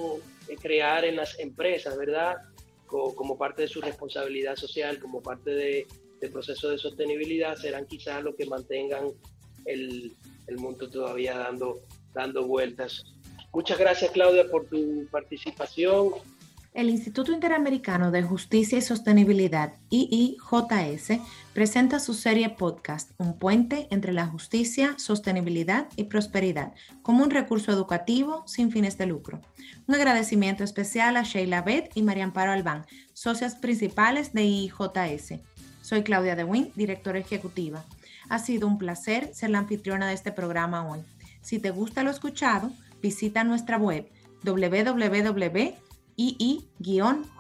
eh, 0.48 0.56
crear 0.60 1.06
en 1.06 1.18
las 1.18 1.38
empresas, 1.38 1.96
¿verdad? 1.96 2.38
Como, 2.88 3.38
parte 3.38 3.62
de 3.62 3.68
su 3.68 3.82
responsabilidad 3.82 4.56
social, 4.56 4.98
como 4.98 5.22
parte 5.22 5.52
de, 5.52 5.88
del 6.22 6.32
proceso 6.32 6.70
de 6.70 6.80
sostenibilidad, 6.80 7.56
serán 7.56 7.86
quizás 7.86 8.24
lo 8.24 8.36
que 8.36 8.48
mantengan 8.48 9.12
el, 9.66 10.16
el 10.48 10.58
mundo 10.58 10.90
todavía 10.90 11.38
dando, 11.38 11.82
dando 12.16 12.48
vueltas. 12.48 13.04
Muchas 13.54 13.78
gracias 13.78 14.10
Claudia 14.10 14.50
por 14.50 14.66
tu 14.66 15.06
participación 15.12 16.14
El 16.76 16.90
Instituto 16.90 17.32
Interamericano 17.32 18.12
de 18.12 18.22
Justicia 18.22 18.78
y 18.78 18.82
Sostenibilidad, 18.82 19.76
IIJS, 19.92 21.22
presenta 21.54 22.02
su 22.02 22.14
serie 22.14 22.50
podcast 22.50 23.12
Un 23.18 23.40
puente 23.40 23.88
entre 23.92 24.12
la 24.12 24.28
justicia, 24.28 24.94
sostenibilidad 24.98 25.88
y 25.96 26.04
prosperidad 26.04 26.74
como 27.02 27.24
un 27.24 27.32
recurso 27.32 27.72
educativo 27.72 28.44
sin 28.46 28.72
fines 28.72 28.98
de 28.98 29.06
lucro. 29.06 29.40
Un 29.88 29.96
agradecimiento 29.96 30.66
especial 30.66 31.16
a 31.16 31.24
Sheila 31.24 31.62
Beth 31.62 31.92
y 31.96 32.02
María 32.02 32.26
Amparo 32.26 32.52
Albán, 32.52 32.86
socias 33.14 33.56
principales 33.56 34.34
de 34.34 34.44
IIJS. 34.44 35.40
Soy 35.82 36.04
Claudia 36.04 36.36
DeWin, 36.36 36.74
directora 36.76 37.20
ejecutiva. 37.20 37.86
Ha 38.28 38.40
sido 38.40 38.68
un 38.68 38.78
placer 38.78 39.34
ser 39.34 39.50
la 39.50 39.60
anfitriona 39.60 40.10
de 40.10 40.14
este 40.14 40.34
programa 40.34 40.86
hoy. 40.86 41.00
Si 41.42 41.58
te 41.58 41.72
gusta 41.72 42.04
lo 42.04 42.10
escuchado, 42.10 42.70
visita 43.02 43.46
nuestra 43.46 43.78
web 43.78 44.10
www 44.44 45.85
ii-js.org. 46.18 47.34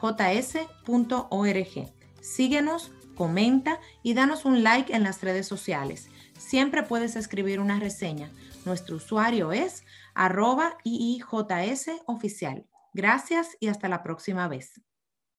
Síguenos, 2.21 2.91
comenta 3.15 3.79
y 4.03 4.13
danos 4.13 4.45
un 4.45 4.63
like 4.63 4.93
en 4.93 5.03
las 5.03 5.21
redes 5.21 5.47
sociales. 5.47 6.09
Siempre 6.37 6.83
puedes 6.83 7.15
escribir 7.15 7.59
una 7.59 7.79
reseña. 7.79 8.31
Nuestro 8.65 8.97
usuario 8.97 9.51
es 9.51 9.83
arroba 10.13 10.77
iijs 10.83 11.87
oficial. 12.05 12.65
Gracias 12.93 13.57
y 13.59 13.67
hasta 13.67 13.89
la 13.89 14.03
próxima 14.03 14.47
vez. 14.47 14.81